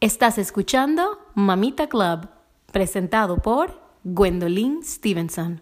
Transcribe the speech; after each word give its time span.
Estás 0.00 0.38
escuchando 0.38 1.18
Mamita 1.34 1.88
Club, 1.88 2.28
presentado 2.70 3.38
por 3.38 3.82
Gwendolyn 4.04 4.84
Stevenson. 4.84 5.60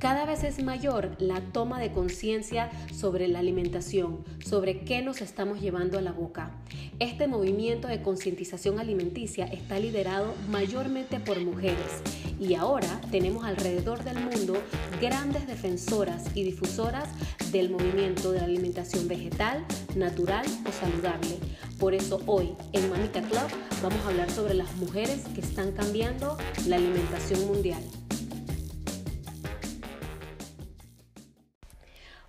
Cada 0.00 0.26
vez 0.26 0.42
es 0.42 0.60
mayor 0.60 1.14
la 1.20 1.40
toma 1.40 1.78
de 1.78 1.92
conciencia 1.92 2.68
sobre 2.92 3.28
la 3.28 3.38
alimentación, 3.38 4.24
sobre 4.44 4.80
qué 4.80 5.02
nos 5.02 5.20
estamos 5.20 5.60
llevando 5.60 5.98
a 5.98 6.02
la 6.02 6.10
boca. 6.10 6.50
Este 6.98 7.28
movimiento 7.28 7.86
de 7.86 8.02
concientización 8.02 8.80
alimenticia 8.80 9.46
está 9.46 9.78
liderado 9.78 10.34
mayormente 10.50 11.20
por 11.20 11.40
mujeres 11.40 12.02
y 12.40 12.54
ahora 12.54 13.00
tenemos 13.12 13.44
alrededor 13.44 14.02
del 14.02 14.18
mundo 14.18 14.54
grandes 15.00 15.46
defensoras 15.46 16.24
y 16.34 16.42
difusoras 16.42 17.08
del 17.52 17.70
movimiento 17.70 18.32
de 18.32 18.40
la 18.40 18.46
alimentación 18.46 19.06
vegetal, 19.06 19.64
natural 19.94 20.44
o 20.68 20.72
saludable. 20.72 21.38
Por 21.78 21.92
eso 21.92 22.22
hoy 22.24 22.54
en 22.72 22.88
Mamita 22.88 23.20
Club 23.20 23.48
vamos 23.82 24.02
a 24.06 24.08
hablar 24.08 24.30
sobre 24.30 24.54
las 24.54 24.74
mujeres 24.76 25.24
que 25.34 25.42
están 25.42 25.72
cambiando 25.72 26.38
la 26.66 26.76
alimentación 26.76 27.46
mundial. 27.46 27.82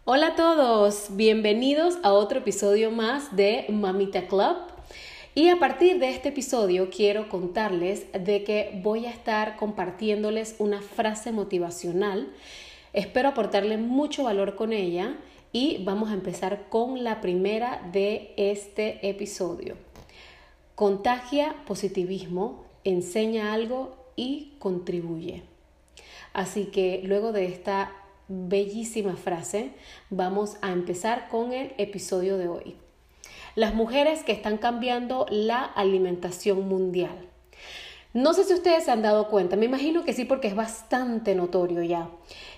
Hola 0.04 0.28
a 0.28 0.36
todos, 0.36 1.08
bienvenidos 1.12 1.98
a 2.04 2.12
otro 2.12 2.40
episodio 2.40 2.92
más 2.92 3.38
de 3.38 3.66
Mamita 3.70 4.28
Club. 4.28 4.58
Y 5.34 5.48
a 5.48 5.60
partir 5.60 6.00
de 6.00 6.10
este 6.10 6.30
episodio 6.30 6.90
quiero 6.90 7.30
contarles 7.30 8.08
de 8.12 8.44
que 8.44 8.82
voy 8.84 9.06
a 9.06 9.12
estar 9.12 9.56
compartiéndoles 9.56 10.56
una 10.60 10.82
frase 10.82 11.32
motivacional. 11.32 12.28
Espero 12.92 13.30
aportarle 13.30 13.78
mucho 13.78 14.24
valor 14.24 14.56
con 14.56 14.74
ella 14.74 15.16
y 15.52 15.84
vamos 15.84 16.10
a 16.10 16.14
empezar 16.14 16.70
con 16.70 17.04
la 17.04 17.22
primera 17.22 17.82
de 17.92 18.34
este 18.38 19.08
episodio. 19.08 19.76
Contagia 20.76 21.56
positivismo, 21.66 22.66
enseña 22.84 23.54
algo 23.54 23.96
y 24.16 24.54
contribuye. 24.60 25.44
Así 26.34 26.66
que 26.66 27.02
luego 27.04 27.32
de 27.32 27.46
esta 27.46 27.92
bellísima 28.28 29.16
frase, 29.16 29.72
vamos 30.10 30.58
a 30.62 30.72
empezar 30.72 31.30
con 31.30 31.54
el 31.54 31.74
episodio 31.78 32.38
de 32.38 32.48
hoy. 32.48 32.76
Las 33.56 33.74
mujeres 33.74 34.24
que 34.24 34.34
están 34.34 34.58
cambiando 34.58 35.26
la 35.30 35.64
alimentación 35.64 36.68
mundial. 36.68 37.28
No 38.14 38.34
sé 38.34 38.44
si 38.44 38.54
ustedes 38.54 38.86
se 38.86 38.92
han 38.92 39.02
dado 39.02 39.30
cuenta, 39.30 39.56
me 39.56 39.66
imagino 39.66 40.04
que 40.04 40.14
sí 40.14 40.26
porque 40.26 40.48
es 40.48 40.56
bastante 40.56 41.36
notorio 41.36 41.84
ya, 41.84 42.10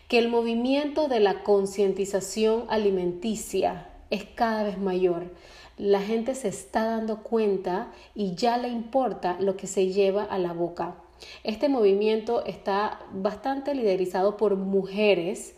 que 0.10 0.18
el 0.18 0.28
movimiento 0.28 1.08
de 1.08 1.20
la 1.20 1.44
concientización 1.44 2.66
alimenticia 2.68 3.88
es 4.10 4.26
cada 4.26 4.64
vez 4.64 4.80
mayor. 4.80 5.32
La 5.78 6.02
gente 6.02 6.34
se 6.34 6.48
está 6.48 6.84
dando 6.84 7.22
cuenta 7.22 7.92
y 8.16 8.34
ya 8.34 8.58
le 8.58 8.70
importa 8.70 9.38
lo 9.40 9.56
que 9.56 9.68
se 9.68 9.94
lleva 9.94 10.24
a 10.24 10.40
la 10.40 10.52
boca. 10.52 10.96
Este 11.44 11.70
movimiento 11.70 12.44
está 12.44 13.00
bastante 13.14 13.76
liderizado 13.76 14.36
por 14.36 14.56
mujeres 14.56 15.56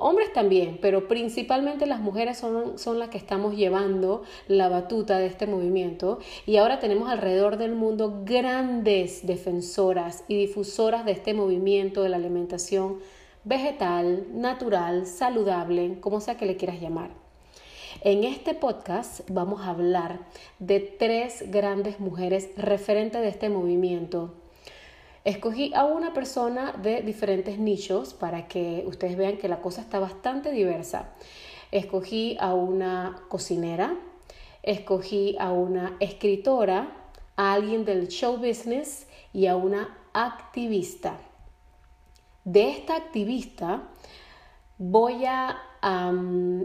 Hombres 0.00 0.32
también, 0.32 0.78
pero 0.80 1.08
principalmente 1.08 1.84
las 1.84 1.98
mujeres 1.98 2.38
son, 2.38 2.78
son, 2.78 3.00
las 3.00 3.08
que 3.08 3.18
estamos 3.18 3.56
llevando 3.56 4.22
la 4.46 4.68
batuta 4.68 5.18
de 5.18 5.26
este 5.26 5.48
movimiento 5.48 6.20
y 6.46 6.56
ahora 6.56 6.78
tenemos 6.78 7.08
alrededor 7.08 7.56
del 7.56 7.74
mundo 7.74 8.22
grandes 8.24 9.26
defensoras 9.26 10.22
y 10.28 10.36
difusoras 10.36 11.04
de 11.04 11.10
este 11.10 11.34
movimiento 11.34 12.04
de 12.04 12.10
la 12.10 12.16
alimentación 12.16 13.00
vegetal, 13.48 14.26
natural, 14.32 15.06
saludable, 15.06 15.98
como 16.00 16.20
sea 16.20 16.36
que 16.36 16.46
le 16.46 16.56
quieras 16.56 16.80
llamar. 16.80 17.10
En 18.02 18.22
este 18.22 18.54
podcast 18.54 19.20
vamos 19.30 19.62
a 19.62 19.70
hablar 19.70 20.20
de 20.58 20.80
tres 20.80 21.50
grandes 21.50 21.98
mujeres 21.98 22.50
referentes 22.56 23.22
de 23.22 23.28
este 23.28 23.48
movimiento 23.48 24.34
Escogí 25.28 25.72
a 25.74 25.84
una 25.84 26.14
persona 26.14 26.72
de 26.72 27.02
diferentes 27.02 27.58
nichos 27.58 28.14
para 28.14 28.48
que 28.48 28.82
ustedes 28.86 29.14
vean 29.14 29.36
que 29.36 29.46
la 29.46 29.60
cosa 29.60 29.82
está 29.82 29.98
bastante 29.98 30.52
diversa. 30.52 31.10
Escogí 31.70 32.38
a 32.40 32.54
una 32.54 33.20
cocinera, 33.28 33.94
escogí 34.62 35.36
a 35.38 35.52
una 35.52 35.96
escritora, 36.00 36.88
a 37.36 37.52
alguien 37.52 37.84
del 37.84 38.08
show 38.08 38.38
business 38.38 39.06
y 39.34 39.48
a 39.48 39.56
una 39.56 39.98
activista. 40.14 41.18
De 42.44 42.70
esta 42.70 42.96
activista 42.96 43.82
voy 44.78 45.24
a, 45.26 45.56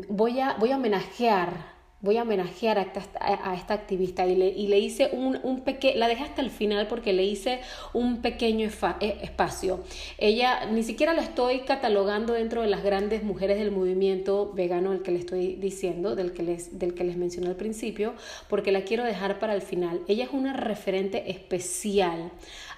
voy 0.10 0.40
a, 0.40 0.54
voy 0.60 0.72
a 0.72 0.78
homenajear 0.78 1.73
voy 2.04 2.18
a 2.18 2.24
homenajear 2.24 2.78
a 2.78 3.56
esta, 3.56 3.74
activista 3.74 4.28
y 4.28 4.36
le, 4.36 4.50
y 4.50 4.68
le 4.68 4.78
hice 4.78 5.10
un, 5.14 5.62
pequeño, 5.62 5.98
la 5.98 6.10
dejé 6.10 6.24
hasta 6.24 6.42
el 6.42 6.52
final 6.52 6.88
porque 6.88 7.14
le 7.14 7.24
hice 7.24 7.62
un 7.94 8.22
pequeño 8.22 8.70
eh, 9.00 9.18
espacio. 9.22 9.80
Ella 10.18 10.66
ni 10.66 10.84
siquiera 10.84 11.14
la 11.14 11.22
estoy 11.22 11.62
catalogando 11.62 12.34
dentro 12.34 12.62
de 12.62 12.68
las 12.68 12.84
grandes 12.84 13.24
mujeres 13.24 13.58
del 13.58 13.72
movimiento 13.72 14.52
vegano 14.54 14.92
del 14.92 15.02
que 15.02 15.12
le 15.12 15.20
estoy 15.20 15.56
diciendo, 15.56 16.16
del 16.18 16.34
que 16.34 16.44
les, 16.44 16.78
del 16.78 16.94
que 16.94 17.06
les 17.06 17.16
mencioné 17.16 17.48
al 17.48 17.56
principio, 17.56 18.16
porque 18.50 18.74
la 18.74 18.82
quiero 18.82 19.06
dejar 19.06 19.40
para 19.40 19.56
el 19.56 19.62
final. 19.62 20.02
Ella 20.10 20.26
es 20.26 20.32
una 20.34 20.52
referente 20.52 21.32
especial, 21.32 22.32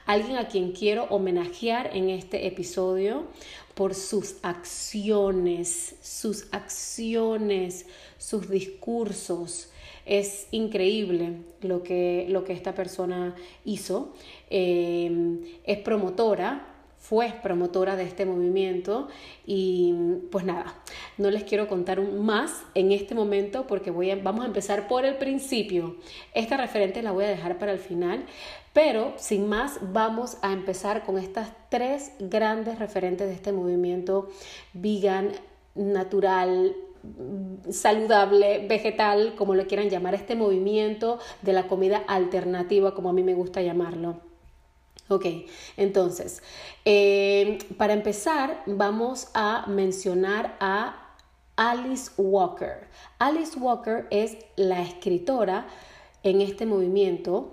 alguien 0.05 0.37
a 0.37 0.47
quien 0.47 0.71
quiero 0.71 1.05
homenajear 1.05 1.89
en 1.97 2.11
este 2.11 2.45
episodio 2.45 3.23
por 3.75 3.93
sus 3.93 4.37
acciones, 4.41 5.95
sus 6.01 6.47
acciones, 6.51 7.85
sus 8.17 8.49
discursos. 8.49 9.69
Es 10.05 10.47
increíble 10.51 11.37
lo 11.61 11.83
que, 11.83 12.25
lo 12.29 12.43
que 12.43 12.53
esta 12.53 12.73
persona 12.73 13.35
hizo. 13.65 14.13
Eh, 14.49 15.59
es 15.65 15.77
promotora, 15.79 16.75
fue 16.97 17.33
promotora 17.43 17.95
de 17.95 18.03
este 18.03 18.25
movimiento 18.25 19.09
y 19.45 19.93
pues 20.31 20.43
nada, 20.43 20.73
no 21.19 21.29
les 21.29 21.43
quiero 21.43 21.67
contar 21.67 22.01
más 22.01 22.63
en 22.73 22.91
este 22.91 23.13
momento 23.13 23.67
porque 23.67 23.91
voy 23.91 24.09
a, 24.09 24.15
vamos 24.15 24.43
a 24.43 24.47
empezar 24.47 24.87
por 24.87 25.05
el 25.05 25.15
principio. 25.17 25.97
Esta 26.33 26.57
referente 26.57 27.03
la 27.03 27.11
voy 27.11 27.25
a 27.25 27.29
dejar 27.29 27.59
para 27.59 27.73
el 27.73 27.77
final, 27.79 28.25
pero 28.75 29.13
sin 29.15 29.47
más 29.47 29.77
vamos 29.93 30.35
a 30.41 30.51
empezar 30.51 31.05
con 31.05 31.17
estas 31.17 31.47
tres 31.69 32.11
grandes 32.19 32.77
referentes 32.77 33.25
de 33.25 33.33
este 33.33 33.53
movimiento 33.53 34.27
vegan, 34.73 35.31
natural, 35.75 36.75
saludable, 37.69 38.67
vegetal, 38.67 39.35
como 39.37 39.55
lo 39.55 39.65
quieran 39.65 39.89
llamar, 39.89 40.13
este 40.13 40.35
movimiento 40.35 41.19
de 41.41 41.53
la 41.53 41.69
comida 41.69 42.03
alternativa, 42.05 42.93
como 42.93 43.07
a 43.07 43.13
mí 43.13 43.23
me 43.23 43.33
gusta 43.33 43.61
llamarlo. 43.61 44.19
Ok, 45.07 45.25
entonces, 45.77 46.43
eh, 46.83 47.59
para 47.77 47.93
empezar, 47.93 48.61
vamos 48.65 49.29
a 49.33 49.67
mencionar 49.67 50.57
a 50.59 51.13
Alice 51.55 52.11
Walker. 52.17 52.89
Alice 53.19 53.57
Walker 53.57 54.05
es 54.09 54.35
la 54.57 54.81
escritora 54.81 55.65
en 56.23 56.41
este 56.41 56.65
movimiento 56.65 57.51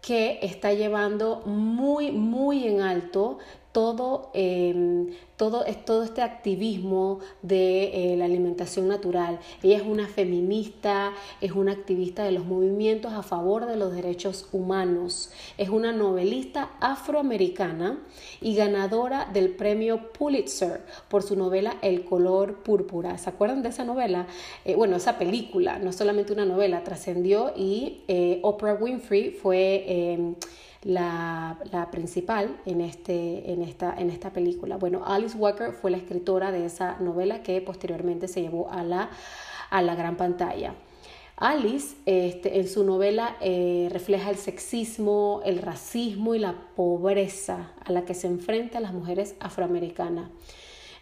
que 0.00 0.38
está 0.42 0.72
llevando 0.72 1.42
muy, 1.44 2.10
muy 2.10 2.66
en 2.66 2.80
alto 2.80 3.38
todo, 3.72 4.30
em, 4.34 5.08
todo, 5.40 5.64
todo, 5.86 6.02
este 6.02 6.20
activismo 6.20 7.20
de 7.40 8.12
eh, 8.12 8.16
la 8.18 8.26
alimentación 8.26 8.88
natural. 8.88 9.38
Ella 9.62 9.78
es 9.78 9.82
una 9.82 10.06
feminista, 10.06 11.14
es 11.40 11.52
una 11.52 11.72
activista 11.72 12.24
de 12.24 12.32
los 12.32 12.44
movimientos 12.44 13.14
a 13.14 13.22
favor 13.22 13.64
de 13.64 13.76
los 13.76 13.90
derechos 13.90 14.50
humanos, 14.52 15.30
es 15.56 15.70
una 15.70 15.92
novelista 15.92 16.72
afroamericana 16.78 18.00
y 18.42 18.54
ganadora 18.54 19.30
del 19.32 19.48
premio 19.56 20.12
Pulitzer 20.12 20.82
por 21.08 21.22
su 21.22 21.36
novela 21.36 21.78
El 21.80 22.04
color 22.04 22.62
púrpura. 22.62 23.16
¿Se 23.16 23.30
acuerdan 23.30 23.62
de 23.62 23.70
esa 23.70 23.84
novela? 23.84 24.26
Eh, 24.66 24.74
bueno, 24.74 24.96
esa 24.96 25.16
película, 25.16 25.78
no 25.78 25.94
solamente 25.94 26.34
una 26.34 26.44
novela, 26.44 26.84
trascendió 26.84 27.54
y 27.56 28.02
eh, 28.08 28.40
Oprah 28.42 28.74
Winfrey 28.74 29.30
fue 29.30 29.84
em, 29.86 30.34
la, 30.82 31.88
principal 31.90 32.58
en, 32.64 32.80
este, 32.80 33.52
en, 33.52 33.62
esta, 33.62 33.94
en 33.98 34.10
esta 34.10 34.32
película. 34.32 34.76
Bueno, 34.76 35.02
Alice 35.04 35.29
Walker 35.34 35.72
fue 35.72 35.90
la 35.90 35.96
escritora 35.96 36.52
de 36.52 36.66
esa 36.66 36.98
novela 37.00 37.42
que 37.42 37.60
posteriormente 37.60 38.28
se 38.28 38.42
llevó 38.42 38.70
a 38.70 38.82
la, 38.82 39.10
a 39.70 39.82
la 39.82 39.94
gran 39.94 40.16
pantalla. 40.16 40.74
Alice 41.36 41.96
este, 42.04 42.58
en 42.58 42.68
su 42.68 42.84
novela 42.84 43.36
eh, 43.40 43.88
refleja 43.90 44.28
el 44.28 44.36
sexismo, 44.36 45.40
el 45.46 45.58
racismo 45.58 46.34
y 46.34 46.38
la 46.38 46.54
pobreza 46.76 47.72
a 47.82 47.92
la 47.92 48.04
que 48.04 48.12
se 48.12 48.26
enfrentan 48.26 48.82
las 48.82 48.92
mujeres 48.92 49.36
afroamericanas. 49.40 50.28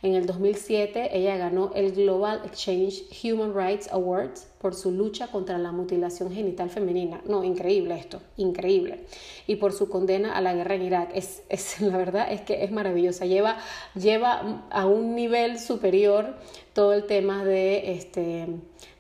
En 0.00 0.14
el 0.14 0.26
2007 0.26 1.18
ella 1.18 1.36
ganó 1.36 1.72
el 1.74 1.90
Global 1.90 2.42
Exchange 2.44 3.02
Human 3.24 3.52
Rights 3.52 3.90
Awards 3.90 4.46
por 4.60 4.74
su 4.74 4.90
lucha 4.90 5.28
contra 5.28 5.56
la 5.58 5.70
mutilación 5.70 6.32
genital 6.32 6.68
femenina. 6.68 7.20
No, 7.26 7.44
increíble 7.44 7.96
esto, 7.96 8.20
increíble. 8.36 9.04
Y 9.46 9.56
por 9.56 9.72
su 9.72 9.88
condena 9.88 10.36
a 10.36 10.40
la 10.40 10.54
guerra 10.54 10.74
en 10.74 10.82
Irak. 10.82 11.10
Es, 11.14 11.42
es 11.48 11.80
la 11.80 11.96
verdad 11.96 12.32
es 12.32 12.40
que 12.40 12.64
es 12.64 12.70
maravillosa. 12.72 13.24
Lleva, 13.26 13.58
lleva 13.94 14.64
a 14.70 14.86
un 14.86 15.14
nivel 15.14 15.58
superior 15.58 16.34
todo 16.72 16.92
el 16.92 17.04
tema 17.06 17.44
de 17.44 17.92
este, 17.92 18.46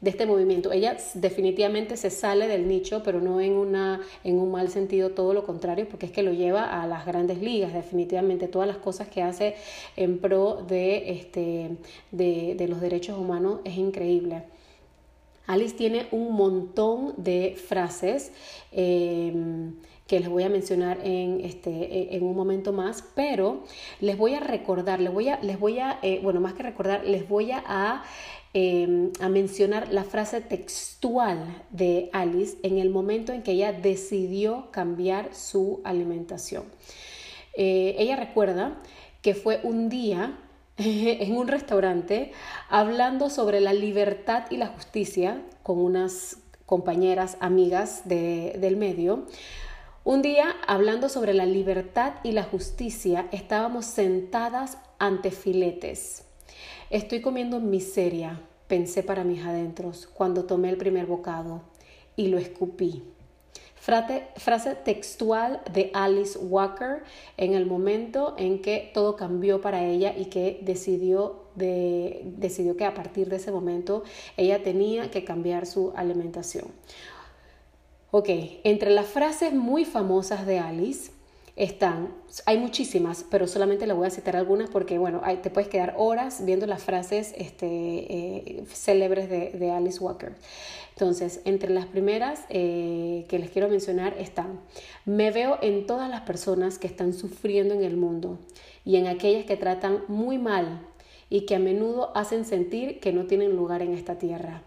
de 0.00 0.10
este 0.10 0.26
movimiento. 0.26 0.70
Ella 0.72 0.96
definitivamente 1.14 1.96
se 1.96 2.10
sale 2.10 2.46
del 2.46 2.68
nicho, 2.68 3.02
pero 3.04 3.20
no 3.20 3.40
en, 3.40 3.52
una, 3.52 4.00
en 4.24 4.38
un 4.38 4.52
mal 4.52 4.68
sentido, 4.68 5.10
todo 5.10 5.34
lo 5.34 5.44
contrario, 5.44 5.88
porque 5.88 6.06
es 6.06 6.12
que 6.12 6.22
lo 6.22 6.32
lleva 6.32 6.82
a 6.82 6.86
las 6.86 7.04
grandes 7.04 7.38
ligas, 7.40 7.72
definitivamente. 7.72 8.46
Todas 8.46 8.68
las 8.68 8.78
cosas 8.78 9.08
que 9.08 9.22
hace 9.22 9.56
en 9.96 10.18
pro 10.18 10.64
de, 10.68 11.10
este, 11.10 11.70
de, 12.12 12.54
de 12.56 12.68
los 12.68 12.80
derechos 12.80 13.18
humanos 13.18 13.60
es 13.64 13.76
increíble. 13.76 14.44
Alice 15.48 15.74
tiene 15.74 16.06
un 16.12 16.34
montón 16.34 17.14
de 17.16 17.56
frases 17.56 18.32
eh, 18.70 19.32
que 20.06 20.20
les 20.20 20.28
voy 20.28 20.42
a 20.42 20.48
mencionar 20.48 20.98
en, 21.02 21.40
este, 21.42 22.14
en 22.16 22.22
un 22.22 22.36
momento 22.36 22.72
más, 22.72 23.02
pero 23.14 23.64
les 24.00 24.16
voy 24.16 24.34
a 24.34 24.40
recordar, 24.40 25.00
les 25.00 25.12
voy 25.12 25.28
a, 25.28 25.40
les 25.40 25.58
voy 25.58 25.78
a 25.78 25.98
eh, 26.02 26.20
bueno, 26.22 26.40
más 26.40 26.52
que 26.52 26.62
recordar, 26.62 27.04
les 27.04 27.28
voy 27.28 27.50
a, 27.52 28.02
em, 28.52 29.10
a 29.20 29.28
mencionar 29.28 29.92
la 29.92 30.04
frase 30.04 30.40
textual 30.42 31.64
de 31.70 32.10
Alice 32.12 32.58
en 32.62 32.78
el 32.78 32.90
momento 32.90 33.32
en 33.32 33.42
que 33.42 33.52
ella 33.52 33.72
decidió 33.72 34.70
cambiar 34.70 35.34
su 35.34 35.80
alimentación. 35.84 36.64
Eh, 37.54 37.96
ella 37.98 38.16
recuerda 38.16 38.78
que 39.22 39.34
fue 39.34 39.60
un 39.62 39.88
día 39.88 40.38
en 40.84 41.36
un 41.36 41.48
restaurante 41.48 42.30
hablando 42.68 43.30
sobre 43.30 43.60
la 43.60 43.72
libertad 43.72 44.44
y 44.48 44.56
la 44.58 44.68
justicia 44.68 45.42
con 45.64 45.78
unas 45.78 46.38
compañeras, 46.66 47.36
amigas 47.40 48.02
del 48.04 48.76
medio. 48.76 49.26
Un 50.04 50.22
día, 50.22 50.54
hablando 50.66 51.08
sobre 51.08 51.34
la 51.34 51.46
libertad 51.46 52.14
y 52.22 52.32
la 52.32 52.44
justicia, 52.44 53.26
estábamos 53.32 53.86
sentadas 53.86 54.78
ante 54.98 55.32
filetes. 55.32 56.24
Estoy 56.90 57.22
comiendo 57.22 57.58
miseria, 57.58 58.40
pensé 58.68 59.02
para 59.02 59.24
mis 59.24 59.44
adentros 59.44 60.06
cuando 60.06 60.44
tomé 60.44 60.70
el 60.70 60.76
primer 60.76 61.06
bocado 61.06 61.62
y 62.14 62.28
lo 62.28 62.38
escupí 62.38 63.02
frase 63.80 64.74
textual 64.84 65.62
de 65.72 65.90
Alice 65.94 66.38
Walker 66.38 67.02
en 67.36 67.54
el 67.54 67.64
momento 67.64 68.34
en 68.36 68.60
que 68.60 68.90
todo 68.92 69.16
cambió 69.16 69.60
para 69.62 69.84
ella 69.84 70.14
y 70.16 70.26
que 70.26 70.60
decidió, 70.62 71.44
de, 71.54 72.20
decidió 72.36 72.76
que 72.76 72.84
a 72.84 72.92
partir 72.92 73.30
de 73.30 73.36
ese 73.36 73.50
momento 73.50 74.02
ella 74.36 74.62
tenía 74.62 75.10
que 75.10 75.24
cambiar 75.24 75.66
su 75.66 75.92
alimentación. 75.96 76.66
Ok, 78.10 78.28
entre 78.64 78.90
las 78.90 79.06
frases 79.06 79.52
muy 79.54 79.84
famosas 79.84 80.46
de 80.46 80.58
Alice 80.58 81.12
están, 81.58 82.14
hay 82.46 82.56
muchísimas, 82.56 83.24
pero 83.28 83.48
solamente 83.48 83.88
le 83.88 83.92
voy 83.92 84.06
a 84.06 84.10
citar 84.10 84.36
algunas 84.36 84.70
porque, 84.70 84.96
bueno, 84.96 85.22
te 85.42 85.50
puedes 85.50 85.68
quedar 85.68 85.94
horas 85.98 86.44
viendo 86.44 86.66
las 86.66 86.84
frases 86.84 87.34
este, 87.36 87.66
eh, 87.66 88.64
célebres 88.72 89.28
de, 89.28 89.50
de, 89.50 89.70
Alice 89.72 89.98
Walker. 89.98 90.34
Entonces, 90.92 91.40
entre 91.44 91.70
las 91.70 91.86
primeras 91.86 92.44
eh, 92.48 93.26
que 93.28 93.40
les 93.40 93.50
quiero 93.50 93.68
mencionar 93.68 94.14
están, 94.18 94.60
me 95.04 95.32
veo 95.32 95.58
en 95.60 95.84
todas 95.86 96.08
las 96.08 96.20
personas 96.20 96.78
que 96.78 96.86
están 96.86 97.12
sufriendo 97.12 97.74
en 97.74 97.82
el 97.82 97.96
mundo 97.96 98.38
y 98.84 98.94
en 98.94 99.08
aquellas 99.08 99.44
que 99.44 99.56
tratan 99.56 100.04
muy 100.06 100.38
mal 100.38 100.86
y 101.28 101.40
que 101.40 101.56
a 101.56 101.58
menudo 101.58 102.16
hacen 102.16 102.44
sentir 102.44 103.00
que 103.00 103.12
no 103.12 103.26
tienen 103.26 103.56
lugar 103.56 103.82
en 103.82 103.94
esta 103.94 104.16
tierra. 104.16 104.62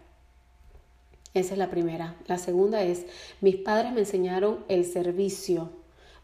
Esa 1.32 1.54
es 1.54 1.58
la 1.58 1.70
primera. 1.70 2.16
La 2.26 2.36
segunda 2.36 2.82
es, 2.82 3.06
mis 3.40 3.56
padres 3.56 3.92
me 3.92 4.00
enseñaron 4.00 4.62
el 4.68 4.84
servicio 4.84 5.81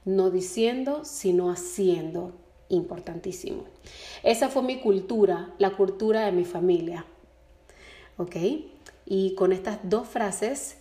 no 0.09 0.31
diciendo, 0.31 1.05
sino 1.05 1.51
haciendo. 1.51 2.33
Importantísimo. 2.71 3.65
Esa 4.23 4.49
fue 4.49 4.63
mi 4.63 4.81
cultura, 4.81 5.55
la 5.59 5.77
cultura 5.77 6.27
de 6.27 6.33
mi 6.33 6.45
familia. 6.45 7.07
¿Ok? 8.17 8.37
Y 9.07 9.35
con 9.37 9.53
estas 9.53 9.79
dos 9.83 10.09
frases 10.09 10.78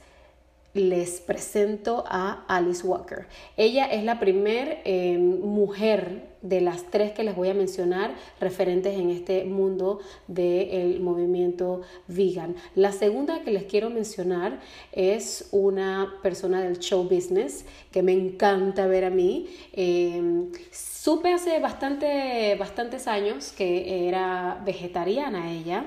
les 0.78 1.20
presento 1.20 2.04
a 2.08 2.46
Alice 2.48 2.86
Walker. 2.86 3.28
Ella 3.58 3.86
es 3.86 4.04
la 4.04 4.20
primer 4.20 4.82
eh, 4.86 5.18
mujer 5.18 6.38
de 6.42 6.62
las 6.62 6.84
tres 6.84 7.12
que 7.12 7.24
les 7.24 7.36
voy 7.36 7.50
a 7.50 7.54
mencionar 7.54 8.16
referentes 8.40 8.98
en 8.98 9.10
este 9.10 9.44
mundo 9.44 10.00
del 10.28 11.00
movimiento 11.00 11.82
vegan. 12.08 12.56
La 12.76 12.92
segunda 12.92 13.42
que 13.42 13.52
les 13.52 13.64
quiero 13.64 13.90
mencionar 13.90 14.60
es 14.92 15.50
una 15.52 16.14
persona 16.22 16.62
del 16.62 16.80
show 16.80 17.04
business 17.04 17.66
que 17.92 18.04
me 18.04 18.14
encanta 18.14 18.88
ver 18.88 19.06
a 19.06 19.10
mí. 19.10 19.48
Eh, 19.74 20.50
supe 20.72 21.34
hace 21.34 21.60
bastante, 21.60 22.56
bastantes 22.60 23.08
años 23.08 23.52
que 23.52 24.08
era 24.08 24.62
vegetariana 24.66 25.52
ella. 25.52 25.86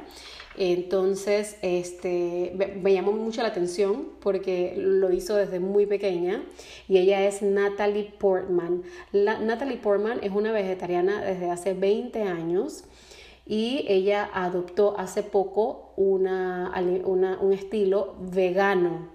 Entonces, 0.56 1.56
este, 1.62 2.52
me, 2.82 2.92
llamó 2.92 3.12
mucho 3.12 3.42
la 3.42 3.48
atención 3.48 4.08
porque 4.20 4.74
lo 4.76 5.12
hizo 5.12 5.36
desde 5.36 5.60
muy 5.60 5.86
pequeña 5.86 6.42
y 6.88 6.98
ella 6.98 7.24
es 7.24 7.40
Natalie 7.40 8.12
Portman. 8.18 8.82
Natalie 9.12 9.76
Portman 9.76 10.18
es 10.22 10.32
una 10.32 10.52
vegetariana 10.52 11.22
desde 11.22 11.50
hace 11.50 11.74
20 11.74 12.22
años 12.22 12.84
y 13.46 13.84
ella 13.88 14.28
adoptó 14.32 14.98
hace 14.98 15.22
poco 15.22 15.92
una, 15.96 16.72
un 16.76 17.52
estilo 17.52 18.16
vegano 18.20 19.08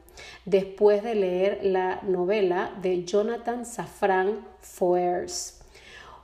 después 0.46 1.04
de 1.04 1.16
leer 1.16 1.60
la 1.64 2.02
novela 2.04 2.72
de 2.82 3.04
Jonathan 3.04 3.66
Safran 3.66 4.46
Foers. 4.62 5.62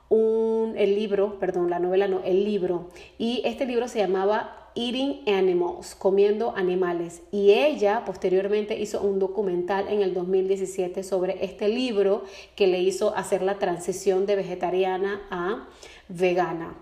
Un, 0.10 0.74
el 0.78 0.96
libro, 0.96 1.40
perdón, 1.40 1.70
la 1.70 1.80
novela 1.80 2.08
no, 2.08 2.22
el 2.24 2.44
libro. 2.44 2.90
Y 3.18 3.42
este 3.46 3.66
libro 3.66 3.88
se 3.88 4.00
llamaba 4.00 4.61
Eating 4.76 5.28
Animals, 5.28 5.96
comiendo 5.96 6.56
animales. 6.56 7.22
Y 7.32 7.52
ella 7.52 8.04
posteriormente 8.06 8.80
hizo 8.80 9.02
un 9.02 9.20
documental 9.20 9.88
en 9.88 10.02
el 10.02 10.14
2017 10.14 11.04
sobre 11.04 11.44
este 11.44 11.68
libro 11.68 12.24
que 12.56 12.68
le 12.68 12.80
hizo 12.80 13.16
hacer 13.16 13.42
la 13.42 13.60
transición 13.60 14.26
de 14.26 14.36
vegetariana 14.36 15.22
a 15.30 15.68
vegana. 16.10 16.76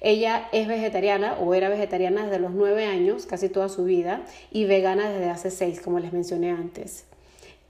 Ella 0.00 0.48
es 0.52 0.68
vegetariana 0.68 1.38
o 1.40 1.54
era 1.54 1.68
vegetariana 1.68 2.24
desde 2.24 2.38
los 2.38 2.52
nueve 2.52 2.84
años, 2.84 3.24
casi 3.24 3.48
toda 3.48 3.68
su 3.68 3.84
vida, 3.84 4.22
y 4.50 4.66
vegana 4.66 5.08
desde 5.08 5.30
hace 5.30 5.50
seis, 5.50 5.80
como 5.80 5.98
les 5.98 6.12
mencioné 6.12 6.50
antes. 6.50 7.06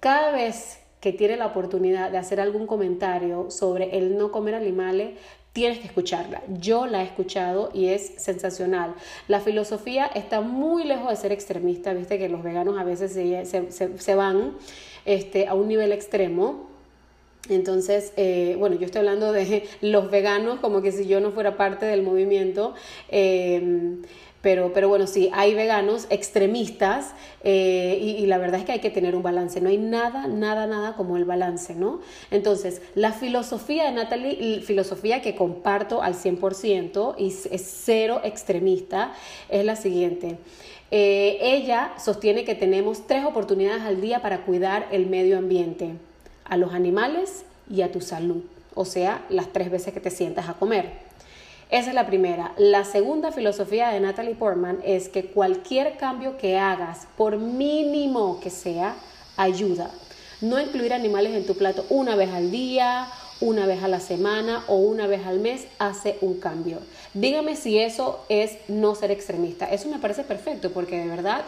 Cada 0.00 0.32
vez 0.32 0.80
que 1.00 1.12
tiene 1.12 1.36
la 1.36 1.46
oportunidad 1.46 2.10
de 2.10 2.18
hacer 2.18 2.40
algún 2.40 2.66
comentario 2.66 3.50
sobre 3.50 3.98
el 3.98 4.16
no 4.16 4.32
comer 4.32 4.54
animales, 4.54 5.10
tienes 5.54 5.78
que 5.78 5.86
escucharla. 5.86 6.42
Yo 6.48 6.86
la 6.86 7.02
he 7.02 7.04
escuchado 7.04 7.70
y 7.72 7.86
es 7.86 8.12
sensacional. 8.18 8.94
La 9.28 9.40
filosofía 9.40 10.04
está 10.04 10.40
muy 10.40 10.82
lejos 10.84 11.08
de 11.08 11.16
ser 11.16 11.32
extremista, 11.32 11.94
viste 11.94 12.18
que 12.18 12.28
los 12.28 12.42
veganos 12.42 12.76
a 12.76 12.82
veces 12.84 13.12
se, 13.12 14.14
van 14.16 14.56
este, 15.06 15.46
a 15.46 15.54
un 15.54 15.68
nivel 15.68 15.92
extremo. 15.92 16.68
Entonces, 17.48 18.12
eh, 18.16 18.56
bueno, 18.58 18.76
yo 18.76 18.84
estoy 18.84 18.98
hablando 18.98 19.32
de 19.32 19.68
los 19.80 20.10
veganos 20.10 20.58
como 20.58 20.82
que 20.82 20.90
si 20.90 21.06
yo 21.06 21.20
no 21.20 21.30
fuera 21.30 21.56
parte 21.56 21.86
del 21.86 22.02
movimiento. 22.02 22.74
Eh, 23.08 24.02
pero, 24.44 24.74
pero 24.74 24.90
bueno, 24.90 25.06
sí, 25.06 25.30
hay 25.32 25.54
veganos 25.54 26.06
extremistas 26.10 27.14
eh, 27.42 27.98
y, 27.98 28.26
la 28.26 28.36
verdad 28.36 28.60
es 28.60 28.66
que 28.66 28.72
hay 28.72 28.78
que 28.78 28.90
tener 28.90 29.16
un 29.16 29.22
balance. 29.22 29.58
No 29.62 29.70
hay 29.70 29.78
nada, 29.78 30.26
nada, 30.26 30.66
nada 30.66 30.96
como 30.96 31.16
el 31.16 31.24
balance, 31.24 31.74
¿no? 31.74 32.00
Entonces, 32.30 32.82
la 32.94 33.12
filosofía 33.12 33.84
de 33.84 33.92
Natalie, 33.92 34.60
filosofía 34.60 35.22
que 35.22 35.34
comparto 35.34 36.02
al 36.02 36.14
100% 36.14 37.14
y 37.16 37.28
es 37.28 37.82
cero 37.84 38.20
extremista, 38.22 39.14
es 39.48 39.64
la 39.64 39.76
siguiente. 39.76 40.36
Eh, 40.90 41.38
ella 41.40 41.94
sostiene 41.98 42.44
que 42.44 42.54
tenemos 42.54 43.06
tres 43.06 43.24
oportunidades 43.24 43.84
al 43.84 44.02
día 44.02 44.20
para 44.20 44.42
cuidar 44.42 44.88
el 44.92 45.06
medio 45.06 45.38
ambiente, 45.38 45.94
a 46.44 46.58
los 46.58 46.74
animales 46.74 47.46
y 47.70 47.80
a 47.80 47.90
tu 47.90 48.02
salud. 48.02 48.42
O 48.74 48.84
sea, 48.84 49.24
las 49.30 49.54
tres 49.54 49.70
veces 49.70 49.94
que 49.94 50.00
te 50.00 50.10
sientas 50.10 50.50
a 50.50 50.52
comer. 50.52 51.03
Esa 51.70 51.88
es 51.88 51.94
la 51.94 52.06
primera. 52.06 52.52
La 52.58 52.84
segunda 52.84 53.32
filosofía 53.32 53.88
de 53.88 54.00
Natalie 54.00 54.34
Portman 54.34 54.80
es 54.84 55.08
que 55.08 55.26
cualquier 55.26 55.96
cambio 55.96 56.36
que 56.36 56.58
hagas, 56.58 57.08
por 57.16 57.38
mínimo 57.38 58.38
que 58.40 58.50
sea, 58.50 58.94
ayuda. 59.36 59.90
No 60.40 60.60
incluir 60.60 60.92
animales 60.92 61.34
en 61.34 61.46
tu 61.46 61.56
plato 61.56 61.86
una 61.88 62.16
vez 62.16 62.30
al 62.30 62.50
día, 62.50 63.08
una 63.40 63.66
vez 63.66 63.82
a 63.82 63.88
la 63.88 64.00
semana 64.00 64.62
o 64.68 64.76
una 64.76 65.06
vez 65.06 65.26
al 65.26 65.40
mes 65.40 65.66
hace 65.78 66.18
un 66.20 66.38
cambio. 66.38 66.78
Dígame 67.14 67.56
si 67.56 67.78
eso 67.78 68.24
es 68.28 68.58
no 68.68 68.94
ser 68.94 69.10
extremista. 69.10 69.70
Eso 69.70 69.88
me 69.88 69.98
parece 69.98 70.22
perfecto 70.22 70.70
porque 70.70 70.98
de 70.98 71.08
verdad 71.08 71.44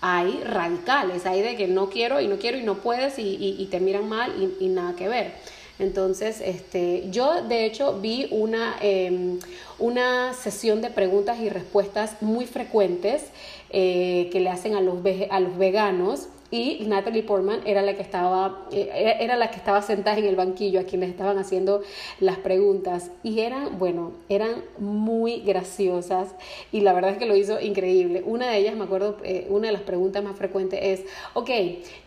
hay 0.00 0.40
radicales, 0.44 1.24
hay 1.24 1.40
de 1.40 1.56
que 1.56 1.66
no 1.66 1.88
quiero 1.88 2.20
y 2.20 2.28
no 2.28 2.36
quiero 2.36 2.58
y 2.58 2.62
no 2.62 2.76
puedes 2.76 3.18
y, 3.18 3.66
te 3.70 3.80
miran 3.80 4.08
mal 4.08 4.32
y 4.60 4.68
nada 4.68 4.94
que 4.96 5.08
ver. 5.08 5.32
Entonces, 5.78 6.40
este, 6.40 7.10
yo 7.10 7.42
de 7.42 7.64
hecho 7.64 8.00
vi 8.00 8.28
una, 8.30 8.76
em, 8.80 9.40
una 9.78 10.32
sesión 10.32 10.80
de 10.80 10.90
preguntas 10.90 11.40
y 11.40 11.48
respuestas 11.48 12.22
muy 12.22 12.46
frecuentes 12.46 13.24
eh, 13.70 14.28
que 14.30 14.38
le 14.38 14.50
hacen 14.50 14.74
a 14.76 14.80
los, 14.80 14.98
a 15.30 15.40
los 15.40 15.58
veganos 15.58 16.28
y 16.54 16.84
Natalie 16.86 17.24
Portman 17.24 17.62
era 17.66 17.82
la 17.82 17.94
que 17.94 18.02
estaba 18.02 18.68
eh, 18.70 19.16
era 19.18 19.34
la 19.34 19.50
que 19.50 19.56
estaba 19.56 19.82
sentada 19.82 20.18
en 20.18 20.24
el 20.24 20.36
banquillo 20.36 20.78
a 20.78 20.84
quienes 20.84 21.10
estaban 21.10 21.36
haciendo 21.36 21.82
las 22.20 22.38
preguntas 22.38 23.10
y 23.24 23.40
eran 23.40 23.76
bueno 23.76 24.12
eran 24.28 24.62
muy 24.78 25.40
graciosas 25.40 26.36
y 26.70 26.82
la 26.82 26.92
verdad 26.92 27.10
es 27.10 27.18
que 27.18 27.26
lo 27.26 27.34
hizo 27.34 27.60
increíble 27.60 28.22
una 28.24 28.50
de 28.50 28.58
ellas 28.58 28.76
me 28.76 28.84
acuerdo 28.84 29.16
eh, 29.24 29.48
una 29.50 29.66
de 29.66 29.72
las 29.72 29.82
preguntas 29.82 30.22
más 30.22 30.36
frecuentes 30.36 30.78
es 30.80 31.04
ok 31.34 31.50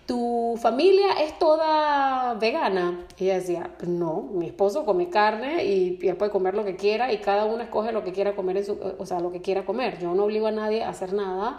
¿tu 0.07 0.57
familia 0.57 1.21
es 1.21 1.37
toda 1.37 2.33
vegana? 2.35 3.05
Y 3.19 3.25
ella 3.25 3.35
decía, 3.35 3.71
pues 3.77 3.89
no, 3.89 4.21
mi 4.33 4.47
esposo 4.47 4.85
come 4.85 5.09
carne 5.09 5.65
y, 5.65 5.99
él 6.01 6.15
puede 6.15 6.31
comer 6.31 6.55
lo 6.55 6.63
que 6.63 6.77
quiera 6.77 7.11
y 7.11 7.17
cada 7.17 7.45
uno 7.45 7.61
escoge 7.61 7.91
lo 7.91 8.03
que 8.03 8.13
quiera 8.13 8.33
comer, 8.35 8.57
en 8.57 8.65
su, 8.65 8.79
o 8.97 9.05
sea, 9.05 9.19
lo 9.19 9.31
que 9.31 9.41
quiera 9.41 9.65
comer. 9.65 9.99
Yo 9.99 10.15
no 10.15 10.23
obligo 10.23 10.47
a 10.47 10.51
nadie 10.51 10.83
a 10.83 10.89
hacer 10.89 11.13
nada. 11.13 11.57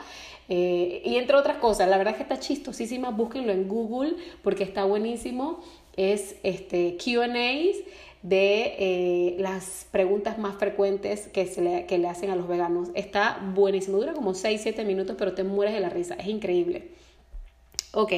Eh, 0.49 1.02
y 1.05 1.17
entre 1.17 1.37
otras 1.37 1.59
cosas, 1.59 1.88
la 1.88 1.99
verdad 1.99 2.17
que 2.17 2.23
está 2.23 2.40
chistosísima, 2.40 3.11
búsquenlo 3.11 3.52
en 3.52 3.69
Google 3.69 4.14
porque 4.43 4.64
está 4.64 4.85
buenísimo. 4.85 5.61
Es 5.97 6.37
este 6.43 6.97
QAs 6.97 7.76
de 8.23 8.75
eh, 8.78 9.37
las 9.38 9.87
preguntas 9.90 10.38
más 10.38 10.57
frecuentes 10.57 11.28
que, 11.28 11.47
se 11.47 11.62
le, 11.62 11.87
que 11.87 11.99
le 11.99 12.09
hacen 12.09 12.31
a 12.31 12.37
los 12.37 12.49
veganos. 12.49 12.88
Está 12.95 13.38
buenísimo, 13.55 13.99
dura 13.99 14.12
como 14.12 14.33
6-7 14.33 14.85
minutos, 14.85 15.17
pero 15.19 15.35
te 15.35 15.45
mueres 15.45 15.75
de 15.75 15.81
la 15.81 15.88
risa, 15.88 16.14
es 16.14 16.26
increíble. 16.26 16.90
Ok, 17.93 18.12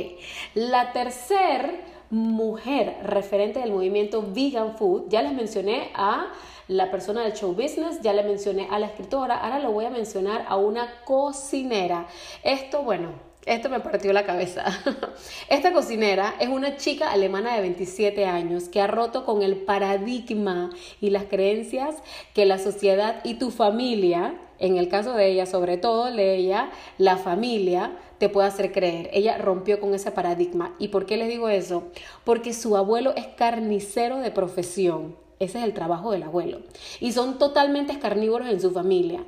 la 0.55 0.93
tercer 0.93 1.81
mujer 2.11 2.97
referente 3.05 3.61
del 3.61 3.71
movimiento 3.71 4.25
vegan 4.35 4.77
food, 4.77 5.09
ya 5.09 5.23
les 5.23 5.33
mencioné 5.33 5.91
a 5.95 6.33
la 6.71 6.89
persona 6.89 7.25
del 7.25 7.33
show 7.33 7.53
business, 7.53 8.01
ya 8.01 8.13
le 8.13 8.23
mencioné 8.23 8.69
a 8.71 8.79
la 8.79 8.87
escritora, 8.87 9.37
ahora 9.37 9.59
lo 9.59 9.73
voy 9.73 9.87
a 9.87 9.91
mencionar 9.91 10.45
a 10.49 10.57
una 10.57 11.03
cocinera. 11.05 12.07
Esto, 12.45 12.85
bueno, 12.85 13.11
esto 13.45 13.69
me 13.69 13.81
partió 13.81 14.13
la 14.13 14.25
cabeza. 14.25 14.67
Esta 15.49 15.73
cocinera 15.73 16.37
es 16.39 16.49
una 16.49 16.77
chica 16.77 17.11
alemana 17.11 17.57
de 17.57 17.63
27 17.63 18.25
años 18.25 18.69
que 18.69 18.81
ha 18.81 18.87
roto 18.87 19.25
con 19.25 19.43
el 19.43 19.57
paradigma 19.57 20.71
y 21.01 21.11
las 21.11 21.25
creencias 21.25 21.97
que 22.35 22.47
la 22.47 22.61
sociedad 22.61 23.21
y 23.25 23.35
tu 23.35 23.51
familia, 23.51 24.39
en 24.61 24.77
el 24.77 24.89
caso 24.89 25.15
de 25.15 25.27
ella, 25.27 25.47
sobre 25.47 25.77
todo 25.77 26.05
de 26.13 26.37
ella, 26.37 26.71
la 26.99 27.17
familia, 27.17 27.97
te 28.19 28.29
puede 28.29 28.47
hacer 28.47 28.71
creer. 28.71 29.11
Ella 29.13 29.39
rompió 29.39 29.81
con 29.81 29.93
ese 29.93 30.13
paradigma. 30.13 30.77
¿Y 30.79 30.89
por 30.89 31.05
qué 31.05 31.17
les 31.17 31.27
digo 31.27 31.49
eso? 31.49 31.89
Porque 32.23 32.53
su 32.53 32.77
abuelo 32.77 33.13
es 33.17 33.27
carnicero 33.27 34.19
de 34.19 34.31
profesión. 34.31 35.17
Ese 35.41 35.57
es 35.57 35.65
el 35.65 35.73
trabajo 35.73 36.13
del 36.13 36.23
abuelo. 36.23 36.61
Y 37.01 37.13
son 37.13 37.39
totalmente 37.39 37.99
carnívoros 37.99 38.47
en 38.49 38.61
su 38.61 38.73
familia. 38.73 39.25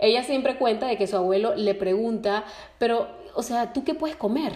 Ella 0.00 0.24
siempre 0.24 0.58
cuenta 0.58 0.88
de 0.88 0.98
que 0.98 1.06
su 1.06 1.16
abuelo 1.16 1.54
le 1.54 1.76
pregunta, 1.76 2.44
pero, 2.78 3.06
o 3.36 3.44
sea, 3.44 3.72
¿tú 3.72 3.84
qué 3.84 3.94
puedes 3.94 4.16
comer? 4.16 4.54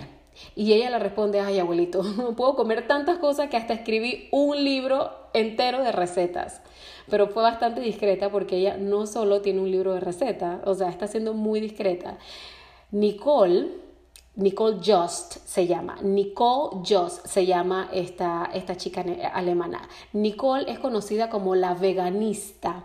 Y 0.56 0.72
ella 0.72 0.90
le 0.90 0.98
responde, 0.98 1.38
ay 1.38 1.60
abuelito, 1.60 2.02
puedo 2.36 2.56
comer 2.56 2.88
tantas 2.88 3.18
cosas 3.18 3.48
que 3.48 3.56
hasta 3.56 3.72
escribí 3.72 4.28
un 4.32 4.64
libro 4.64 5.12
entero 5.32 5.80
de 5.80 5.92
recetas. 5.92 6.60
Pero 7.08 7.28
fue 7.28 7.44
bastante 7.44 7.80
discreta 7.82 8.32
porque 8.32 8.56
ella 8.56 8.76
no 8.76 9.06
solo 9.06 9.42
tiene 9.42 9.60
un 9.60 9.70
libro 9.70 9.94
de 9.94 10.00
recetas, 10.00 10.58
o 10.64 10.74
sea, 10.74 10.88
está 10.88 11.06
siendo 11.06 11.34
muy 11.34 11.60
discreta. 11.60 12.18
Nicole, 12.90 13.68
Nicole 14.36 14.80
Jost 14.84 15.38
se 15.46 15.66
llama, 15.66 15.96
Nicole 16.02 16.82
Jost 16.86 17.26
se 17.26 17.46
llama 17.46 17.88
esta, 17.92 18.50
esta 18.52 18.76
chica 18.76 19.02
alemana. 19.32 19.88
Nicole 20.12 20.70
es 20.70 20.78
conocida 20.78 21.30
como 21.30 21.54
la 21.54 21.72
veganista 21.72 22.84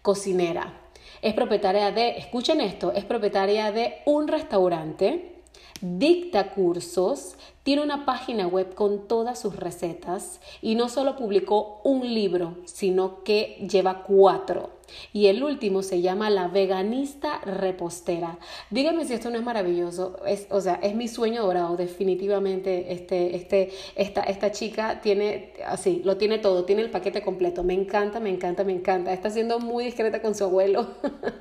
cocinera. 0.00 0.72
Es 1.20 1.34
propietaria 1.34 1.92
de, 1.92 2.16
escuchen 2.16 2.62
esto, 2.62 2.92
es 2.92 3.04
propietaria 3.04 3.72
de 3.72 4.02
un 4.06 4.26
restaurante, 4.26 5.35
dicta 5.80 6.50
cursos, 6.50 7.36
tiene 7.62 7.82
una 7.82 8.04
página 8.04 8.46
web 8.46 8.74
con 8.74 9.08
todas 9.08 9.40
sus 9.40 9.56
recetas 9.56 10.40
y 10.62 10.74
no 10.74 10.88
solo 10.88 11.16
publicó 11.16 11.80
un 11.84 12.14
libro, 12.14 12.56
sino 12.64 13.24
que 13.24 13.66
lleva 13.68 14.04
cuatro. 14.04 14.70
Y 15.12 15.26
el 15.26 15.42
último 15.42 15.82
se 15.82 16.00
llama 16.00 16.30
La 16.30 16.46
veganista 16.46 17.40
repostera. 17.40 18.38
Díganme 18.70 19.04
si 19.04 19.14
esto 19.14 19.30
no 19.30 19.36
es 19.36 19.42
maravilloso. 19.42 20.20
Es, 20.24 20.46
o 20.50 20.60
sea, 20.60 20.78
es 20.82 20.94
mi 20.94 21.08
sueño 21.08 21.42
dorado, 21.42 21.76
definitivamente. 21.76 22.92
Este, 22.92 23.34
este, 23.34 23.72
esta, 23.96 24.22
esta 24.22 24.52
chica 24.52 25.00
tiene, 25.00 25.54
así, 25.66 26.02
lo 26.04 26.16
tiene 26.16 26.38
todo, 26.38 26.64
tiene 26.64 26.82
el 26.82 26.90
paquete 26.90 27.22
completo. 27.22 27.64
Me 27.64 27.74
encanta, 27.74 28.20
me 28.20 28.30
encanta, 28.30 28.62
me 28.62 28.72
encanta. 28.72 29.12
Está 29.12 29.30
siendo 29.30 29.58
muy 29.58 29.84
discreta 29.84 30.22
con 30.22 30.34
su 30.34 30.44
abuelo. 30.44 30.86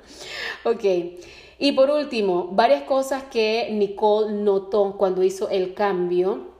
ok. 0.65 0.83
Y 1.57 1.71
por 1.71 1.89
último, 1.89 2.49
varias 2.51 2.83
cosas 2.83 3.23
que 3.23 3.69
Nicole 3.71 4.33
notó 4.33 4.95
cuando 4.97 5.23
hizo 5.23 5.49
el 5.49 5.73
cambio 5.73 6.55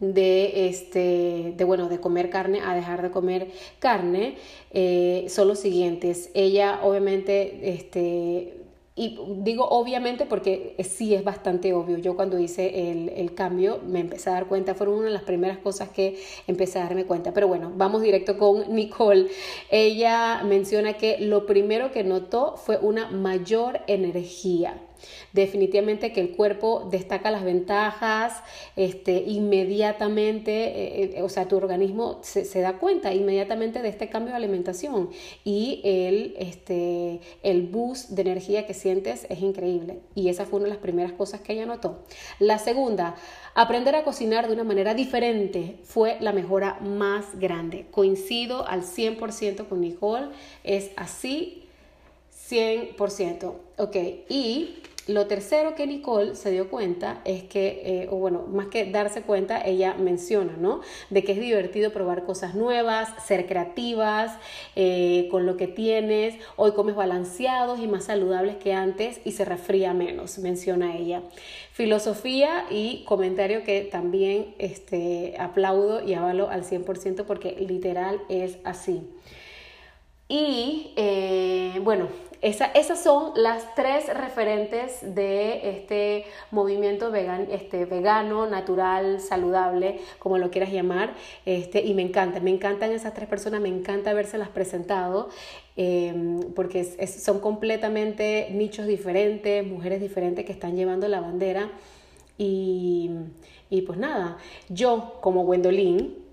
de 0.00 0.68
este 0.68 1.54
de 1.56 1.64
bueno 1.64 1.88
de 1.88 2.00
comer 2.00 2.28
carne 2.28 2.60
a 2.60 2.74
dejar 2.74 3.00
de 3.00 3.10
comer 3.10 3.50
carne 3.78 4.36
eh, 4.72 5.26
son 5.28 5.48
los 5.48 5.58
siguientes. 5.58 6.30
Ella 6.34 6.80
obviamente 6.82 7.60
este 7.62 8.65
y 8.98 9.18
digo 9.42 9.68
obviamente 9.68 10.24
porque 10.24 10.74
sí 10.82 11.14
es 11.14 11.22
bastante 11.22 11.74
obvio. 11.74 11.98
Yo 11.98 12.16
cuando 12.16 12.38
hice 12.38 12.90
el, 12.90 13.10
el, 13.10 13.34
cambio 13.34 13.78
me 13.86 14.00
empecé 14.00 14.30
a 14.30 14.32
dar 14.32 14.46
cuenta, 14.46 14.74
fueron 14.74 14.96
una 14.96 15.08
de 15.08 15.12
las 15.12 15.22
primeras 15.22 15.58
cosas 15.58 15.90
que 15.90 16.18
empecé 16.46 16.78
a 16.78 16.84
darme 16.84 17.04
cuenta. 17.04 17.34
Pero 17.34 17.46
bueno, 17.46 17.70
vamos 17.76 18.00
directo 18.00 18.38
con 18.38 18.74
Nicole. 18.74 19.28
Ella 19.70 20.42
menciona 20.44 20.94
que 20.94 21.18
lo 21.18 21.44
primero 21.44 21.92
que 21.92 22.04
notó 22.04 22.56
fue 22.56 22.78
una 22.78 23.10
mayor 23.10 23.80
energía. 23.86 24.80
Definitivamente 25.32 26.12
que 26.12 26.20
el 26.20 26.30
cuerpo 26.36 26.88
destaca 26.90 27.30
las 27.30 27.44
ventajas 27.44 28.42
este, 28.76 29.22
inmediatamente, 29.26 30.52
eh, 30.52 31.12
eh, 31.16 31.22
o 31.22 31.28
sea, 31.28 31.48
tu 31.48 31.56
organismo 31.56 32.20
se, 32.22 32.60
da 32.60 32.78
cuenta 32.78 33.12
inmediatamente 33.12 33.82
de 33.82 33.88
este 33.88 34.08
cambio 34.08 34.32
de 34.32 34.36
alimentación 34.36 35.10
y 35.44 35.80
el, 35.84 36.34
este, 36.38 37.20
el 37.42 37.66
boost 37.66 38.10
de 38.10 38.22
energía 38.22 38.66
que 38.66 38.74
sientes 38.74 39.26
es 39.28 39.40
increíble. 39.40 40.00
Y 40.14 40.28
esa 40.28 40.46
fue 40.46 40.58
una 40.58 40.68
de 40.68 40.74
las 40.74 40.82
primeras 40.82 41.12
cosas 41.12 41.40
que 41.40 41.52
ella 41.52 41.66
notó. 41.66 42.04
La 42.38 42.58
segunda, 42.58 43.16
aprender 43.54 43.94
a 43.94 44.04
cocinar 44.04 44.46
de 44.46 44.54
una 44.54 44.64
manera 44.64 44.94
diferente 44.94 45.76
fue 45.84 46.16
la 46.20 46.32
mejora 46.32 46.78
más 46.80 47.38
grande. 47.38 47.86
Coincido 47.90 48.66
al 48.66 48.82
100% 48.82 49.68
con 49.68 49.80
Nicole, 49.80 50.28
es 50.64 50.90
así 50.96 51.65
100%. 52.48 53.54
Ok, 53.78 53.96
y 54.28 54.76
lo 55.06 55.28
tercero 55.28 55.76
que 55.76 55.86
Nicole 55.86 56.34
se 56.34 56.50
dio 56.50 56.68
cuenta 56.68 57.20
es 57.24 57.44
que, 57.44 57.82
eh, 57.84 58.08
o 58.10 58.16
bueno, 58.16 58.42
más 58.48 58.66
que 58.66 58.90
darse 58.90 59.22
cuenta, 59.22 59.60
ella 59.64 59.94
menciona, 59.94 60.56
¿no? 60.56 60.80
De 61.10 61.22
que 61.22 61.30
es 61.30 61.38
divertido 61.38 61.92
probar 61.92 62.24
cosas 62.24 62.56
nuevas, 62.56 63.10
ser 63.24 63.46
creativas 63.46 64.36
eh, 64.74 65.28
con 65.30 65.46
lo 65.46 65.56
que 65.56 65.68
tienes. 65.68 66.34
Hoy 66.56 66.72
comes 66.72 66.96
balanceados 66.96 67.78
y 67.78 67.86
más 67.86 68.06
saludables 68.06 68.56
que 68.56 68.72
antes 68.72 69.20
y 69.24 69.30
se 69.30 69.44
refría 69.44 69.94
menos, 69.94 70.38
menciona 70.38 70.96
ella. 70.96 71.22
Filosofía 71.70 72.66
y 72.68 73.04
comentario 73.04 73.62
que 73.62 73.82
también 73.82 74.56
este, 74.58 75.36
aplaudo 75.38 76.02
y 76.02 76.14
avalo 76.14 76.50
al 76.50 76.64
100% 76.64 77.26
porque 77.26 77.56
literal 77.60 78.20
es 78.28 78.58
así. 78.64 79.02
Y 80.28 80.92
eh, 80.96 81.80
bueno, 81.84 82.08
esas 82.42 83.02
son 83.02 83.32
las 83.36 83.74
tres 83.74 84.06
referentes 84.12 85.14
de 85.14 85.70
este 85.70 86.24
movimiento 86.50 87.10
vegan, 87.10 87.48
este, 87.50 87.84
vegano, 87.84 88.46
natural, 88.46 89.20
saludable, 89.20 90.00
como 90.18 90.38
lo 90.38 90.50
quieras 90.50 90.70
llamar, 90.72 91.14
este, 91.44 91.82
y 91.82 91.94
me 91.94 92.02
encanta, 92.02 92.40
me 92.40 92.50
encantan 92.50 92.92
esas 92.92 93.14
tres 93.14 93.28
personas, 93.28 93.60
me 93.60 93.68
encanta 93.68 94.12
las 94.12 94.48
presentado, 94.48 95.28
em, 95.76 96.40
porque 96.54 96.84
son 96.84 97.40
completamente 97.40 98.48
nichos 98.52 98.86
diferentes, 98.86 99.66
mujeres 99.66 100.00
diferentes 100.00 100.44
que 100.44 100.52
están 100.52 100.76
llevando 100.76 101.08
la 101.08 101.20
bandera, 101.20 101.70
y, 102.38 103.10
y 103.70 103.82
pues 103.82 103.98
nada, 103.98 104.36
yo 104.68 105.14
como 105.20 105.44
Gwendolyn, 105.44 106.25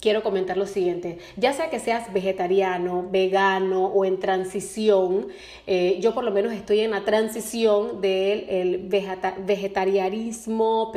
quiero 0.00 0.22
comentar 0.22 0.58
lo 0.58 0.66
siguiente. 0.66 1.18
Ya 1.36 1.54
sea 1.54 1.70
que 1.70 1.78
seas 1.78 2.12
vegetariano, 2.12 3.06
vegano 3.10 3.86
o 3.86 4.04
en 4.04 4.18
transición, 4.18 5.28
eh, 5.66 5.96
yo 6.00 6.12
por 6.12 6.24
lo 6.24 6.30
menos 6.30 6.52
estoy 6.52 6.80
en 6.80 6.90
la 6.90 7.04
transición 7.06 8.02
del 8.02 8.86
vegetarianismo, 9.46 10.92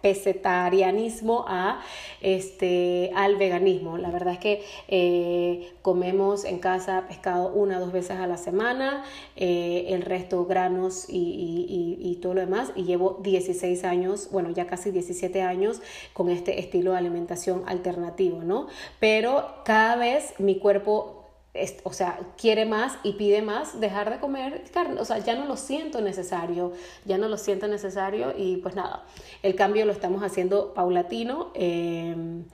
pesetarianismo 0.00 1.44
a, 1.48 1.80
este, 2.20 3.10
al 3.16 3.34
veganismo. 3.34 3.98
La 3.98 4.12
verdad 4.12 4.34
es 4.34 4.38
que 4.38 4.62
eh, 4.86 5.72
comemos 5.82 6.44
en 6.44 6.60
casa 6.60 7.06
pescado 7.08 7.52
una 7.52 7.78
o 7.78 7.80
dos 7.80 7.92
veces 7.92 8.12
a 8.12 8.28
la 8.28 8.36
semana, 8.36 9.02
eh, 9.34 9.86
el 9.88 10.02
resto 10.02 10.44
granos 10.44 11.06
y, 11.08 11.96
y 12.00 12.14
todo 12.22 12.34
lo 12.34 12.42
demás. 12.42 12.70
Y 12.76 12.84
llevo 12.84 13.18
16 13.22 13.82
años, 13.82 14.28
bueno, 14.30 14.50
ya 14.50 14.68
casi 14.68 14.92
17 14.92 15.42
años 15.42 15.82
con 16.12 16.30
este 16.30 16.60
estilo 16.60 16.92
de 16.92 16.98
alimentación 16.98 17.64
alternativa 17.66 18.19
¿no? 18.28 18.68
Pero 18.98 19.62
cada 19.64 19.96
vez 19.96 20.34
mi 20.38 20.58
cuerpo 20.58 21.20
o 21.82 21.92
sea, 21.92 22.20
quiere 22.36 22.64
más 22.64 22.98
y 23.02 23.14
pide 23.14 23.42
más 23.42 23.80
dejar 23.80 24.10
de 24.10 24.20
comer 24.20 24.62
carne. 24.72 25.00
O 25.00 25.04
sea, 25.04 25.18
ya 25.18 25.34
no 25.34 25.46
lo 25.46 25.56
siento 25.56 26.00
necesario, 26.00 26.72
ya 27.04 27.18
no 27.18 27.28
lo 27.28 27.36
siento 27.36 27.66
necesario 27.66 28.32
y 28.36 28.58
pues 28.58 28.76
nada, 28.76 29.04
el 29.42 29.56
cambio 29.56 29.84
lo 29.84 29.92
estamos 29.92 30.22
haciendo 30.22 30.74
paulatino. 30.74 31.50
Em, 31.54 32.44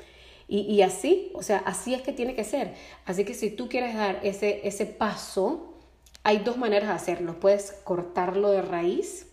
y, 0.49 0.61
y, 0.61 0.82
así, 0.82 1.32
o 1.35 1.42
sea, 1.42 1.58
así 1.58 1.92
es 1.92 2.02
que 2.02 2.12
tiene 2.12 2.35
que 2.35 2.44
ser. 2.44 2.75
Así 3.04 3.25
que 3.25 3.35
si 3.35 3.50
tú 3.50 3.68
quieres 3.68 3.94
dar 3.96 4.20
ese, 4.23 4.66
ese 4.66 4.87
paso, 4.87 5.75
hay 6.23 6.38
dos 6.38 6.56
maneras 6.56 6.88
de 6.88 6.94
hacerlo. 6.94 7.40
Puedes 7.40 7.73
cortarlo 7.85 8.50
de 8.50 8.62
raíz, 8.62 9.25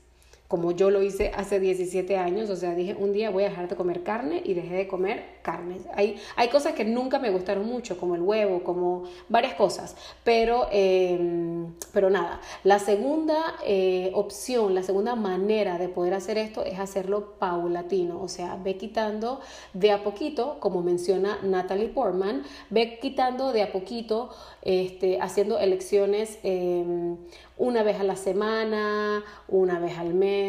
como 0.54 0.72
yo 0.72 0.92
lo 0.92 1.02
hice 1.02 1.32
hace 1.36 1.60
17 1.60 2.16
años, 2.16 2.48
o 2.52 2.56
sea, 2.56 2.76
dije, 2.76 2.96
un 2.96 3.12
día 3.12 3.32
voy 3.32 3.42
a 3.44 3.50
dejar 3.50 3.68
de 3.68 3.76
comer 3.76 4.04
carne 4.04 4.40
y 4.46 4.54
dejé 4.54 4.76
de 4.76 4.88
comer 4.88 5.26
carne. 5.42 5.80
Hay, 5.96 6.18
hay 6.36 6.50
cosas 6.50 6.74
que 6.74 6.86
nunca 6.86 7.18
me 7.18 7.32
gustaron 7.32 7.66
mucho, 7.66 7.98
como 7.98 8.14
el 8.14 8.22
huevo, 8.22 8.64
como 8.64 9.06
varias 9.30 9.56
cosas, 9.56 9.96
pero, 10.24 10.68
em, 10.72 11.74
pero 11.92 12.12
nada, 12.12 12.40
la 12.64 12.78
segunda 12.78 13.56
eh, 13.66 14.12
opción, 14.14 14.76
la 14.76 14.84
segunda 14.84 15.16
manera 15.16 15.80
de 15.80 15.90
poder 15.90 16.14
hacer 16.14 16.38
esto 16.38 16.64
es 16.64 16.78
hacerlo 16.78 17.34
paulatino, 17.40 18.22
o 18.22 18.28
sea, 18.28 18.56
ve 18.64 18.78
quitando 18.78 19.40
de 19.74 19.90
a 19.90 20.04
poquito, 20.04 20.58
como 20.60 20.84
menciona 20.84 21.40
Natalie 21.42 21.90
Portman, 21.90 22.44
ve 22.70 23.00
quitando 23.02 23.54
de 23.54 23.64
a 23.64 23.72
poquito, 23.72 24.30
este, 24.62 25.20
haciendo 25.20 25.58
elecciones 25.58 26.38
em, 26.44 27.18
una 27.58 27.84
vez 27.84 28.00
a 28.00 28.04
la 28.04 28.16
semana, 28.16 29.24
una 29.48 29.80
vez 29.80 29.98
al 29.98 30.14
mes, 30.14 30.43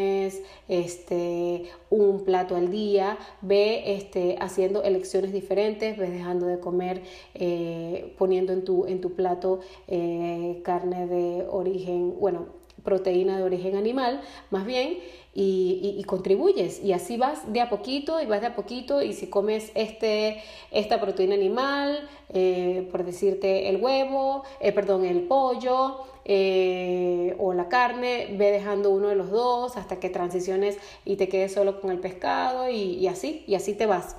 este, 0.67 1.65
un 1.89 2.23
plato 2.23 2.55
al 2.55 2.71
día, 2.71 3.17
ve 3.41 3.95
este, 3.95 4.37
haciendo 4.39 4.83
elecciones 4.83 5.31
diferentes, 5.31 5.97
ves 5.97 6.11
dejando 6.11 6.45
de 6.45 6.59
comer, 6.59 7.01
eh, 7.33 8.13
poniendo 8.17 8.53
en 8.53 8.63
tu, 8.63 8.85
en 8.85 9.01
tu 9.01 9.13
plato 9.13 9.59
eh, 9.87 10.61
carne 10.63 11.07
de 11.07 11.45
origen, 11.49 12.15
bueno, 12.19 12.64
proteína 12.85 13.37
de 13.37 13.43
origen 13.43 13.75
animal, 13.75 14.21
más 14.51 14.65
bien, 14.65 14.99
y, 15.33 16.01
contribuyes. 16.07 16.81
Y 16.81 16.93
así 16.93 17.17
vas 17.17 17.51
de 17.51 17.59
a 17.59 17.69
poquito 17.69 18.21
y 18.21 18.25
vas 18.25 18.39
de 18.39 18.47
a 18.47 18.55
poquito. 18.55 19.01
Y 19.01 19.11
si 19.11 19.27
comes 19.27 19.71
este, 19.75 20.41
esta 20.71 21.01
proteína 21.01 21.35
animal, 21.35 22.07
eh, 22.33 22.87
por 22.89 23.03
decirte 23.03 23.67
el 23.67 23.77
huevo, 23.77 24.43
perdón, 24.73 25.03
el 25.03 25.23
pollo, 25.23 26.05
eh, 26.27 27.35
o 27.37 27.53
la 27.53 27.69
carne, 27.69 28.29
ve 28.31 28.49
dejando 28.49 28.89
uno 28.89 29.09
de 29.09 29.15
los 29.15 29.29
dos 29.29 29.77
hasta 29.77 29.99
que 29.99 30.09
transiciones 30.09 30.79
y 31.05 31.17
te 31.17 31.29
quedes 31.29 31.53
solo 31.53 31.79
con 31.79 31.91
el 31.91 31.99
pescado 31.99 32.67
y, 32.67 33.07
así, 33.07 33.43
y 33.45 33.53
así 33.53 33.75
te 33.75 33.85
vas. 33.85 34.15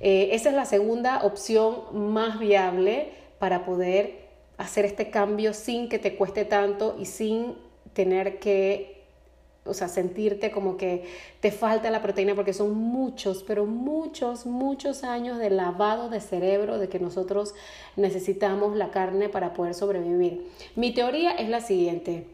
Eh, 0.00 0.28
esa 0.32 0.50
es 0.50 0.54
la 0.54 0.66
segunda 0.66 1.24
opción 1.24 1.84
más 1.92 2.38
viable 2.38 3.12
para 3.38 3.64
poder 3.64 4.28
hacer 4.58 4.84
este 4.84 5.08
cambio 5.08 5.54
sin 5.54 5.88
que 5.88 5.98
te 5.98 6.16
cueste 6.16 6.44
tanto 6.44 6.96
y 6.98 7.06
sin 7.06 7.56
tener 7.98 8.38
que 8.38 8.94
o 9.64 9.74
sea, 9.74 9.88
sentirte 9.88 10.52
como 10.52 10.76
que 10.76 11.04
te 11.40 11.50
falta 11.50 11.90
la 11.90 12.00
proteína 12.00 12.36
porque 12.36 12.52
son 12.52 12.74
muchos, 12.74 13.42
pero 13.42 13.66
muchos, 13.66 14.46
muchos 14.46 15.02
años 15.02 15.38
de 15.38 15.50
lavado 15.50 16.08
de 16.08 16.20
cerebro 16.20 16.78
de 16.78 16.88
que 16.88 17.00
nosotros 17.00 17.54
necesitamos 17.96 18.76
la 18.76 18.92
carne 18.92 19.28
para 19.28 19.54
poder 19.54 19.74
sobrevivir. 19.74 20.46
Mi 20.76 20.94
teoría 20.94 21.32
es 21.32 21.48
la 21.48 21.60
siguiente. 21.60 22.28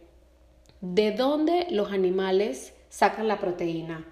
¿De 0.83 1.13
dónde 1.13 1.67
los 1.71 1.93
animales 1.93 2.75
sacan 2.91 3.27
la 3.27 3.41
proteína? 3.41 4.05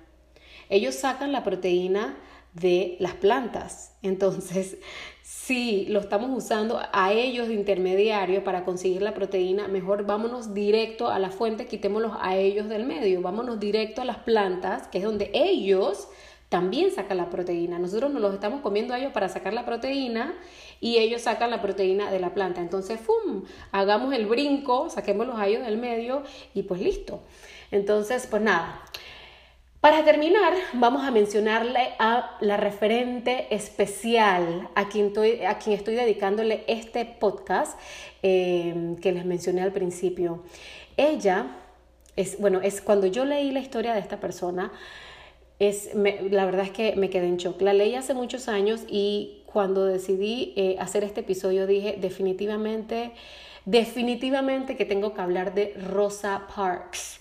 Ellos 0.70 0.94
sacan 0.94 1.32
la 1.32 1.44
proteína 1.44 2.16
de 2.54 2.96
las 3.00 3.14
plantas. 3.14 3.96
Entonces, 4.02 4.78
si 5.22 5.86
lo 5.86 6.00
estamos 6.00 6.30
usando 6.36 6.80
a 6.92 7.12
ellos 7.12 7.48
de 7.48 7.54
intermediario 7.54 8.44
para 8.44 8.64
conseguir 8.64 9.02
la 9.02 9.14
proteína, 9.14 9.68
mejor 9.68 10.06
vámonos 10.06 10.54
directo 10.54 11.08
a 11.08 11.18
la 11.18 11.30
fuente, 11.30 11.66
quitémoslos 11.66 12.12
a 12.20 12.36
ellos 12.36 12.68
del 12.68 12.84
medio, 12.84 13.22
vámonos 13.22 13.58
directo 13.58 14.02
a 14.02 14.04
las 14.04 14.18
plantas, 14.18 14.88
que 14.88 14.98
es 14.98 15.04
donde 15.04 15.30
ellos 15.34 16.08
también 16.52 16.90
sacan 16.90 17.16
la 17.16 17.30
proteína. 17.30 17.78
Nosotros 17.78 18.12
nos 18.12 18.20
los 18.20 18.34
estamos 18.34 18.60
comiendo 18.60 18.92
a 18.92 18.98
ellos 18.98 19.12
para 19.14 19.30
sacar 19.30 19.54
la 19.54 19.64
proteína 19.64 20.34
y 20.80 20.98
ellos 20.98 21.22
sacan 21.22 21.50
la 21.50 21.62
proteína 21.62 22.10
de 22.10 22.20
la 22.20 22.34
planta. 22.34 22.60
Entonces, 22.60 23.00
¡fum! 23.00 23.44
Hagamos 23.70 24.12
el 24.12 24.26
brinco, 24.26 24.90
saquémoslos 24.90 25.38
a 25.38 25.46
ellos 25.46 25.64
del 25.64 25.78
medio 25.78 26.24
y 26.52 26.64
pues 26.64 26.82
listo. 26.82 27.22
Entonces, 27.70 28.26
pues 28.30 28.42
nada, 28.42 28.82
para 29.82 30.04
terminar, 30.04 30.52
vamos 30.74 31.04
a 31.04 31.10
mencionarle 31.10 31.94
a 31.98 32.36
la 32.40 32.56
referente 32.56 33.52
especial 33.52 34.68
a 34.76 34.88
quien 34.88 35.06
estoy, 35.06 35.44
a 35.44 35.58
quien 35.58 35.76
estoy 35.76 35.96
dedicándole 35.96 36.62
este 36.68 37.04
podcast 37.04 37.76
eh, 38.22 38.94
que 39.02 39.10
les 39.10 39.24
mencioné 39.24 39.60
al 39.60 39.72
principio. 39.72 40.44
Ella 40.96 41.46
es, 42.14 42.38
bueno, 42.38 42.60
es 42.62 42.80
cuando 42.80 43.08
yo 43.08 43.24
leí 43.24 43.50
la 43.50 43.58
historia 43.58 43.92
de 43.92 43.98
esta 43.98 44.20
persona, 44.20 44.70
es, 45.58 45.90
la 45.96 46.44
verdad 46.44 46.66
es 46.66 46.70
que 46.70 46.94
me 46.94 47.10
quedé 47.10 47.26
en 47.26 47.38
shock. 47.38 47.60
La 47.60 47.74
leí 47.74 47.96
hace 47.96 48.14
muchos 48.14 48.46
años 48.46 48.84
y 48.88 49.42
cuando 49.46 49.84
decidí 49.84 50.52
eh, 50.54 50.76
hacer 50.78 51.02
este 51.02 51.22
episodio 51.22 51.66
dije 51.66 51.98
definitivamente, 52.00 53.14
definitivamente 53.64 54.76
que 54.76 54.84
tengo 54.84 55.12
que 55.12 55.22
hablar 55.22 55.54
de 55.54 55.74
Rosa 55.74 56.46
Parks 56.54 57.20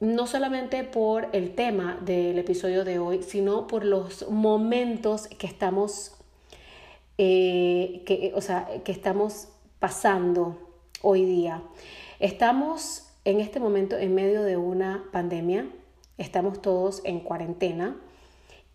no 0.00 0.26
solamente 0.26 0.82
por 0.82 1.28
el 1.32 1.54
tema 1.54 1.98
del 2.00 2.38
episodio 2.38 2.84
de 2.84 2.98
hoy, 2.98 3.22
sino 3.22 3.66
por 3.66 3.84
los 3.84 4.28
momentos 4.30 5.28
que 5.28 5.46
estamos, 5.46 6.16
eh, 7.18 8.02
que, 8.06 8.32
o 8.34 8.40
sea, 8.40 8.66
que 8.82 8.92
estamos 8.92 9.48
pasando 9.78 10.58
hoy 11.02 11.26
día. 11.26 11.62
Estamos 12.18 13.08
en 13.26 13.40
este 13.40 13.60
momento 13.60 13.98
en 13.98 14.14
medio 14.14 14.42
de 14.42 14.56
una 14.56 15.04
pandemia, 15.12 15.66
estamos 16.16 16.62
todos 16.62 17.02
en 17.04 17.20
cuarentena 17.20 17.96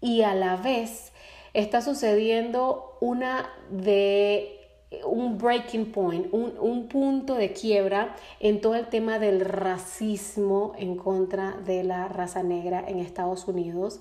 y 0.02 0.22
a 0.22 0.36
la 0.36 0.58
vez 0.58 1.12
está 1.54 1.82
sucediendo 1.82 2.98
una 3.02 3.50
de 3.72 4.65
un 5.06 5.38
breaking 5.38 5.92
point, 5.92 6.28
un, 6.32 6.88
punto 6.88 7.36
de 7.36 7.52
quiebra 7.52 8.16
en 8.40 8.62
todo 8.62 8.76
el 8.76 8.88
tema 8.88 9.20
del 9.20 9.42
racismo 9.42 10.74
en 10.78 10.96
contra 10.96 11.58
de 11.66 11.84
la 11.84 12.08
raza 12.08 12.44
negra 12.44 12.84
en 12.88 13.00
Estados 13.00 13.48
Unidos. 13.48 14.00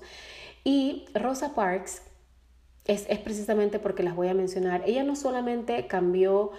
Y 0.63 1.05
Rosa 1.13 1.53
Parks 1.55 2.01
es, 2.85 3.05
precisamente 3.19 3.79
porque 3.79 4.03
las 4.03 4.15
voy 4.15 4.27
a 4.27 4.33
mencionar. 4.33 4.83
Ella 4.85 5.03
no 5.03 5.15
solamente 5.15 5.87
cambió, 5.87 6.51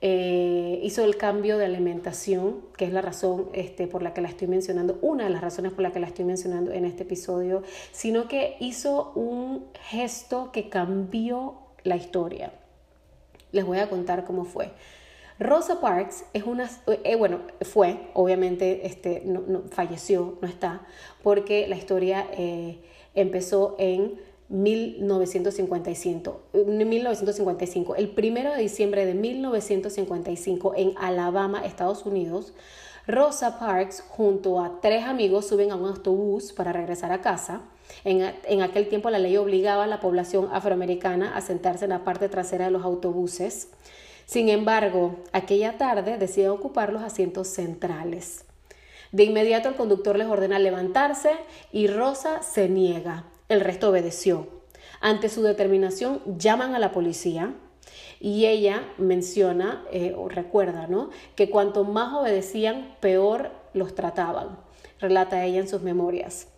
eh, 0.00 0.80
hizo 0.82 1.04
el 1.04 1.16
cambio 1.16 1.56
de 1.56 1.64
alimentación, 1.64 2.60
que 2.76 2.84
es 2.84 2.92
la 2.92 3.00
razón 3.00 3.48
este, 3.52 3.86
por 3.86 4.02
la 4.02 4.12
que 4.12 4.20
la 4.20 4.28
estoy 4.28 4.48
mencionando, 4.48 4.98
una 5.00 5.24
de 5.24 5.30
las 5.30 5.40
razones 5.40 5.72
por 5.72 5.82
la 5.82 5.92
que 5.92 6.00
la 6.00 6.08
estoy 6.08 6.24
mencionando 6.24 6.72
en 6.72 6.84
este 6.84 7.04
episodio, 7.04 7.62
sino 7.92 8.28
que 8.28 8.56
hizo 8.60 9.12
un 9.14 9.66
gesto 9.88 10.50
que 10.52 10.68
cambió 10.68 11.54
la 11.84 11.96
historia. 11.96 12.52
Les 13.52 13.64
voy 13.64 13.78
a 13.78 13.88
contar 13.88 14.24
cómo 14.24 14.44
fue. 14.44 14.72
Rosa 15.38 15.80
Parks 15.80 16.24
es 16.32 16.42
una, 16.42 16.68
eh, 17.04 17.14
bueno, 17.14 17.40
fue, 17.62 18.10
obviamente, 18.14 18.86
este, 18.86 19.22
no, 19.24 19.62
falleció, 19.70 20.36
no 20.42 20.48
está, 20.48 20.82
porque 21.22 21.68
la 21.68 21.76
historia 21.76 22.26
eh, 22.32 22.80
empezó 23.14 23.76
en 23.78 24.18
1955, 24.48 26.40
1955. 26.52 27.94
El 27.96 28.08
primero 28.10 28.52
de 28.52 28.62
diciembre 28.62 29.06
de 29.06 29.14
1955 29.14 30.74
en 30.76 30.94
Alabama, 30.98 31.64
Estados 31.64 32.04
Unidos, 32.04 32.52
Rosa 33.06 33.58
Parks 33.58 34.02
junto 34.08 34.60
a 34.60 34.80
tres 34.80 35.04
amigos 35.04 35.46
suben 35.46 35.70
a 35.70 35.76
un 35.76 35.86
autobús 35.86 36.52
para 36.52 36.72
regresar 36.72 37.12
a 37.12 37.20
casa. 37.20 37.62
En, 38.04 38.62
aquel 38.62 38.88
tiempo 38.88 39.10
la 39.10 39.18
ley 39.18 39.36
obligaba 39.36 39.84
a 39.84 39.88
la 39.88 40.00
población 40.00 40.48
afroamericana 40.52 41.36
a 41.36 41.40
sentarse 41.40 41.84
en 41.84 41.90
la 41.90 42.04
parte 42.04 42.28
trasera 42.28 42.66
de 42.66 42.70
los 42.70 42.84
autobuses. 42.84 43.68
Sin 44.24 44.48
embargo, 44.48 45.16
aquella 45.32 45.78
tarde 45.78 46.18
deciden 46.18 46.50
ocupar 46.50 46.92
los 46.92 47.02
asientos 47.02 47.48
centrales. 47.48 48.44
De 49.10 49.24
inmediato 49.24 49.68
el 49.68 49.76
conductor 49.76 50.18
les 50.18 50.28
ordena 50.28 50.58
levantarse 50.58 51.30
y 51.72 51.86
Rosa 51.86 52.42
se 52.42 52.68
niega. 52.68 53.24
El 53.48 53.60
resto 53.60 53.88
obedeció. 53.88 54.48
Ante 55.00 55.28
su 55.28 55.42
determinación 55.42 56.20
llaman 56.38 56.74
a 56.74 56.78
la 56.78 56.92
policía 56.92 57.54
y 58.20 58.46
ella 58.46 58.82
menciona 58.98 59.84
eh, 59.92 60.14
o 60.16 60.28
recuerda 60.28 60.86
¿no? 60.88 61.10
que 61.36 61.50
cuanto 61.50 61.84
más 61.84 62.12
obedecían, 62.12 62.96
peor 63.00 63.50
los 63.72 63.94
trataban, 63.94 64.58
relata 65.00 65.44
ella 65.44 65.60
en 65.60 65.68
sus 65.68 65.82
memorias. 65.82 66.48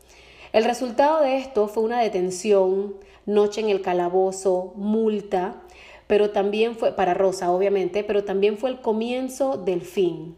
El 0.53 0.65
resultado 0.65 1.21
de 1.23 1.37
esto 1.37 1.69
fue 1.69 1.85
una 1.85 2.01
detención, 2.01 2.97
noche 3.25 3.61
en 3.61 3.71
el 3.71 3.83
calabozo, 3.83 4.73
multa, 4.75 5.63
pero 6.09 6.31
también 6.31 6.75
fue 6.75 6.91
para 6.91 7.15
Rosa, 7.15 7.53
obviamente, 7.53 8.03
pero 8.03 8.25
también 8.25 8.59
fue 8.59 8.71
el 8.71 8.81
comienzo 8.81 9.57
del 9.57 9.83
fin. 9.83 10.37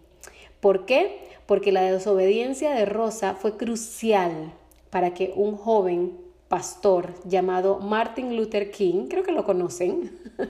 ¿Por 0.60 0.84
qué? 0.84 1.28
Porque 1.46 1.72
la 1.72 1.82
desobediencia 1.82 2.72
de 2.72 2.84
Rosa 2.84 3.34
fue 3.34 3.56
crucial 3.56 4.52
para 4.90 5.14
que 5.14 5.32
un 5.34 5.56
joven 5.56 6.18
pastor 6.48 7.14
llamado 7.24 7.78
Martin 7.78 8.36
Luther 8.36 8.70
King, 8.70 9.06
creo 9.08 9.22
que 9.22 9.32
lo 9.32 9.44
conocen. 9.44 10.20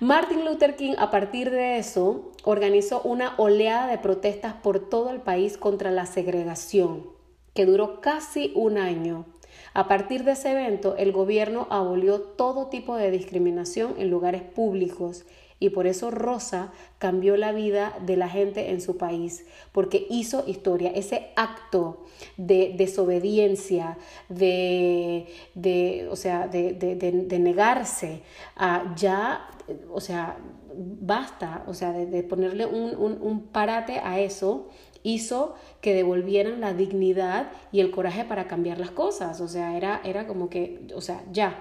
Martin 0.00 0.44
Luther 0.44 0.76
King 0.76 0.92
a 0.98 1.10
partir 1.10 1.50
de 1.50 1.78
eso 1.78 2.32
organizó 2.42 3.00
una 3.00 3.32
oleada 3.38 3.86
de 3.86 3.96
protestas 3.96 4.52
por 4.52 4.90
todo 4.90 5.08
el 5.08 5.22
país 5.22 5.56
contra 5.56 5.90
la 5.90 6.04
segregación, 6.04 7.13
que 7.54 7.66
duró 7.66 8.00
casi 8.00 8.52
un 8.54 8.78
año. 8.78 9.26
A 9.72 9.88
partir 9.88 10.24
de 10.24 10.32
ese 10.32 10.52
evento, 10.52 10.96
el 10.96 11.12
gobierno 11.12 11.66
abolió 11.70 12.20
todo 12.20 12.68
tipo 12.68 12.96
de 12.96 13.10
discriminación 13.10 13.94
en 13.98 14.10
lugares 14.10 14.42
públicos 14.42 15.24
y 15.60 15.70
por 15.70 15.86
eso 15.86 16.10
Rosa 16.10 16.72
cambió 16.98 17.36
la 17.36 17.52
vida 17.52 17.96
de 18.04 18.16
la 18.16 18.28
gente 18.28 18.70
en 18.70 18.80
su 18.80 18.98
país, 18.98 19.46
porque 19.72 20.06
hizo 20.10 20.44
historia. 20.46 20.90
Ese 20.90 21.30
acto 21.36 22.04
de 22.36 22.74
desobediencia, 22.76 23.96
de, 24.28 25.26
de 25.54 26.08
o 26.10 26.16
sea, 26.16 26.48
de, 26.48 26.74
de, 26.74 27.38
negarse 27.38 28.22
a 28.56 28.94
ya, 28.96 29.48
o 29.90 30.00
sea, 30.00 30.36
basta, 30.74 31.64
o 31.66 31.74
sea, 31.74 31.92
de, 31.92 32.22
ponerle 32.24 32.66
un, 32.66 32.94
un, 32.96 33.18
un 33.22 33.46
parate 33.46 34.00
a 34.00 34.20
eso, 34.20 34.68
hizo 35.04 35.54
que 35.80 35.94
devolvieran 35.94 36.60
la 36.60 36.74
dignidad 36.74 37.52
y 37.70 37.78
el 37.78 37.92
coraje 37.92 38.24
para 38.24 38.48
cambiar 38.48 38.80
las 38.80 38.90
cosas. 38.90 39.40
O 39.40 39.46
sea, 39.46 39.76
era, 39.76 40.00
era 40.04 40.26
como 40.26 40.50
que, 40.50 40.88
o 40.96 41.00
sea, 41.00 41.22
ya. 41.30 41.60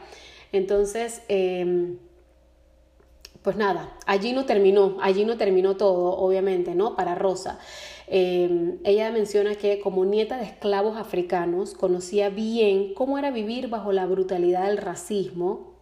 Entonces, 0.52 1.22
eh, 1.30 1.96
pues 3.44 3.58
nada, 3.58 3.94
allí 4.06 4.32
no 4.32 4.46
terminó, 4.46 4.98
allí 5.02 5.26
no 5.26 5.38
terminó 5.38 5.76
todo, 5.76 6.18
obviamente, 6.18 6.74
¿no? 6.76 6.96
Para 6.96 7.14
Rosa. 7.14 7.60
Eh, 8.08 8.80
ella 8.86 9.12
menciona 9.12 9.56
que 9.56 9.80
como 9.80 10.06
nieta 10.06 10.38
de 10.38 10.46
esclavos 10.46 10.98
africanos 10.98 11.74
conocía 11.74 12.30
bien 12.30 12.94
cómo 12.94 13.18
era 13.18 13.32
vivir 13.32 13.68
bajo 13.68 13.92
la 13.92 14.06
brutalidad 14.06 14.68
del 14.68 14.78
racismo, 14.78 15.73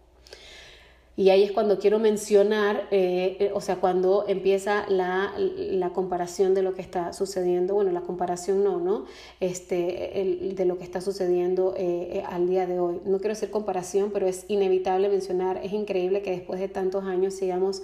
y 1.14 1.28
ahí 1.28 1.42
es 1.42 1.52
cuando 1.52 1.78
quiero 1.78 1.98
mencionar, 1.98 2.88
eh, 2.90 3.36
eh, 3.38 3.50
o 3.52 3.60
sea, 3.60 3.76
cuando 3.76 4.24
empieza 4.28 4.86
la, 4.88 5.34
la, 5.36 5.90
comparación 5.90 6.54
de 6.54 6.62
lo 6.62 6.72
que 6.72 6.80
está 6.80 7.12
sucediendo, 7.12 7.74
bueno, 7.74 7.92
la 7.92 8.00
comparación 8.00 8.64
no, 8.64 8.78
¿no? 8.78 9.04
Este, 9.38 10.22
el, 10.22 10.54
de 10.54 10.64
lo 10.64 10.78
que 10.78 10.84
está 10.84 11.02
sucediendo 11.02 11.74
eh, 11.76 12.22
al 12.26 12.48
día 12.48 12.66
de 12.66 12.80
hoy. 12.80 13.00
No 13.04 13.18
quiero 13.18 13.32
hacer 13.32 13.50
comparación, 13.50 14.10
pero 14.10 14.26
es 14.26 14.46
inevitable 14.48 15.10
mencionar, 15.10 15.60
es 15.62 15.74
increíble 15.74 16.22
que 16.22 16.30
después 16.30 16.58
de 16.60 16.68
tantos 16.68 17.04
años 17.04 17.34
sigamos 17.34 17.82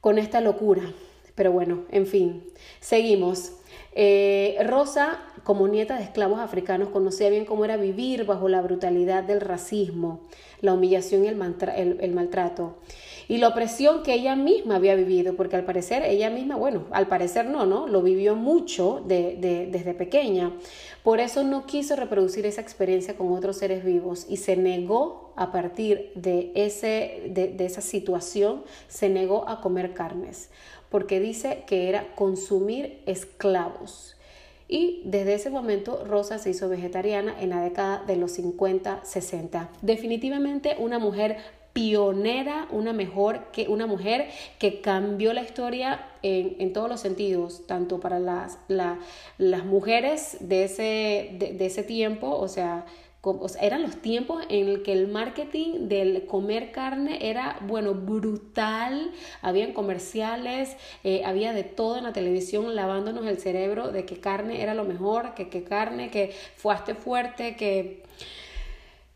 con 0.00 0.18
esta 0.18 0.40
locura. 0.40 0.82
Pero 1.36 1.52
bueno, 1.52 1.84
en 1.92 2.06
fin, 2.06 2.42
seguimos. 2.80 3.52
Rosa, 4.66 5.18
como 5.44 5.68
nieta 5.68 5.96
de 5.96 6.04
esclavos 6.04 6.40
africanos, 6.40 6.88
conocía 6.90 7.30
bien 7.30 7.44
cómo 7.44 7.64
era 7.64 7.76
vivir 7.76 8.24
bajo 8.24 8.48
la 8.48 8.60
brutalidad 8.60 9.24
del 9.24 9.40
racismo 9.40 10.20
la 10.60 10.74
humillación 10.74 11.24
y 11.24 11.28
el, 11.28 11.36
maltrato. 12.14 12.76
Y 13.28 13.38
la 13.38 13.48
opresión 13.48 14.02
que 14.02 14.14
ella 14.14 14.36
misma 14.36 14.76
había 14.76 14.94
vivido, 14.94 15.34
porque 15.36 15.56
al 15.56 15.64
parecer 15.64 16.04
ella 16.04 16.30
misma, 16.30 16.56
bueno, 16.56 16.84
al 16.92 17.08
parecer 17.08 17.46
no, 17.46 17.66
¿no? 17.66 17.86
Lo 17.86 18.02
vivió 18.02 18.36
mucho 18.36 19.02
desde 19.06 19.94
pequeña. 19.94 20.52
Por 21.02 21.20
eso 21.20 21.44
no 21.44 21.66
quiso 21.66 21.96
reproducir 21.96 22.46
esa 22.46 22.60
experiencia 22.60 23.16
con 23.16 23.32
otros 23.32 23.58
seres 23.58 23.84
vivos 23.84 24.26
y 24.28 24.38
se 24.38 24.56
negó 24.56 25.32
a 25.36 25.52
partir 25.52 26.12
de, 26.14 26.52
ese, 26.54 27.30
de, 27.30 27.48
de 27.48 27.66
esa 27.66 27.80
situación, 27.80 28.64
se 28.88 29.08
negó 29.08 29.48
a 29.48 29.60
comer 29.60 29.92
carnes, 29.92 30.50
porque 30.88 31.20
dice 31.20 31.64
que 31.66 31.88
era 31.88 32.14
consumir 32.14 33.02
esclavos. 33.06 33.65
Y 34.68 35.02
desde 35.04 35.34
ese 35.34 35.50
momento 35.50 36.04
Rosa 36.04 36.38
se 36.38 36.50
hizo 36.50 36.68
vegetariana 36.68 37.40
en 37.40 37.50
la 37.50 37.60
década 37.60 38.02
de 38.06 38.16
los 38.16 38.38
50-60. 38.38 39.68
Definitivamente 39.82 40.76
una 40.78 40.98
mujer 40.98 41.36
pionera, 41.72 42.66
una, 42.70 42.92
mejor 42.94 43.52
que, 43.52 43.68
una 43.68 43.86
mujer 43.86 44.28
que 44.58 44.80
cambió 44.80 45.34
la 45.34 45.42
historia 45.42 46.08
en, 46.22 46.56
en 46.58 46.72
todos 46.72 46.88
los 46.88 47.00
sentidos, 47.00 47.66
tanto 47.66 48.00
para 48.00 48.18
las, 48.18 48.58
las 48.68 49.64
mujeres 49.66 50.38
de 50.40 50.64
ese, 50.64 51.36
de 51.38 51.66
ese 51.66 51.82
tiempo, 51.82 52.30
o 52.30 52.48
sea, 52.48 52.86
eran 53.60 53.82
los 53.82 53.96
tiempos 53.96 54.44
en 54.48 54.68
el 54.68 54.82
que 54.82 54.92
el 54.92 55.08
marketing 55.08 55.88
del 55.88 56.26
comer 56.26 56.72
carne 56.72 57.28
era, 57.28 57.58
bueno, 57.66 57.94
brutal. 57.94 59.12
Habían 59.42 59.72
comerciales, 59.72 60.76
eh, 61.04 61.22
había 61.24 61.52
de 61.52 61.64
todo 61.64 61.98
en 61.98 62.04
la 62.04 62.12
televisión 62.12 62.74
lavándonos 62.74 63.26
el 63.26 63.38
cerebro 63.38 63.90
de 63.90 64.04
que 64.04 64.20
carne 64.20 64.62
era 64.62 64.74
lo 64.74 64.84
mejor, 64.84 65.34
que, 65.34 65.48
que 65.48 65.64
carne, 65.64 66.10
que 66.10 66.32
fuaste 66.56 66.94
fuerte, 66.94 67.56
que... 67.56 68.02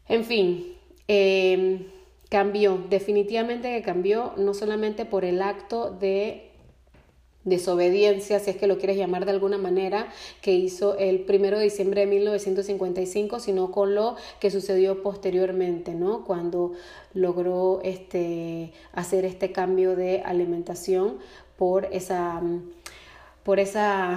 En 0.08 0.24
fin, 0.24 0.74
em, 1.06 1.86
cambió, 2.28 2.78
definitivamente 2.90 3.76
que 3.76 3.82
cambió, 3.82 4.32
no 4.36 4.54
solamente 4.54 5.04
por 5.04 5.24
el 5.24 5.40
acto 5.40 5.92
de 5.92 6.49
desobediencia, 7.50 8.40
si 8.40 8.50
es 8.50 8.56
que 8.56 8.66
lo 8.66 8.78
quieres 8.78 8.96
llamar 8.96 9.26
de 9.26 9.32
alguna 9.32 9.58
manera, 9.58 10.08
que 10.40 10.52
hizo 10.52 10.96
el 10.96 11.20
primero 11.20 11.58
de 11.58 11.64
diciembre 11.64 12.02
de 12.02 12.06
1955, 12.06 13.40
sino 13.40 13.70
con 13.70 13.94
lo 13.94 14.16
que 14.40 14.50
sucedió 14.50 15.02
posteriormente, 15.02 15.94
¿no? 15.94 16.24
Cuando 16.24 16.72
logró 17.12 17.80
este, 17.84 18.72
hacer 18.92 19.24
este 19.24 19.52
cambio 19.52 19.96
de 19.96 20.22
alimentación 20.22 21.18
por 21.58 21.86
esa 21.92 22.40
por 23.50 23.58
esa, 23.58 24.16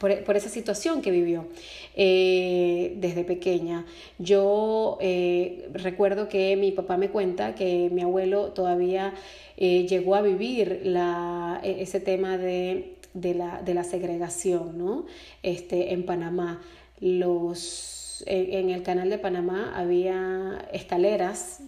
por, 0.00 0.10
esa 0.10 0.48
situación 0.48 1.02
que 1.02 1.12
vivió 1.12 1.46
eh, 1.94 2.96
desde 2.96 3.22
pequeña. 3.22 3.86
Yo 4.18 4.98
eh, 5.00 5.68
recuerdo 5.72 6.28
que 6.28 6.56
mi 6.56 6.72
papá 6.72 6.96
me 6.96 7.08
cuenta 7.08 7.54
que 7.54 7.90
mi 7.92 8.02
abuelo 8.02 8.50
todavía 8.50 9.14
eh, 9.56 9.86
llegó 9.86 10.16
a 10.16 10.20
vivir 10.20 10.80
la, 10.82 11.60
e, 11.62 11.80
ese 11.80 12.00
tema 12.00 12.38
de, 12.38 12.96
de, 13.14 13.34
la, 13.34 13.62
de 13.62 13.72
la 13.72 13.84
segregación 13.84 14.76
¿no? 14.78 15.06
este, 15.44 15.92
en 15.92 16.04
Panamá. 16.04 16.60
Los, 16.98 18.24
en 18.26 18.68
el 18.68 18.82
canal 18.82 19.10
de 19.10 19.18
Panamá 19.18 19.74
había 19.76 20.66
escaleras 20.72 21.60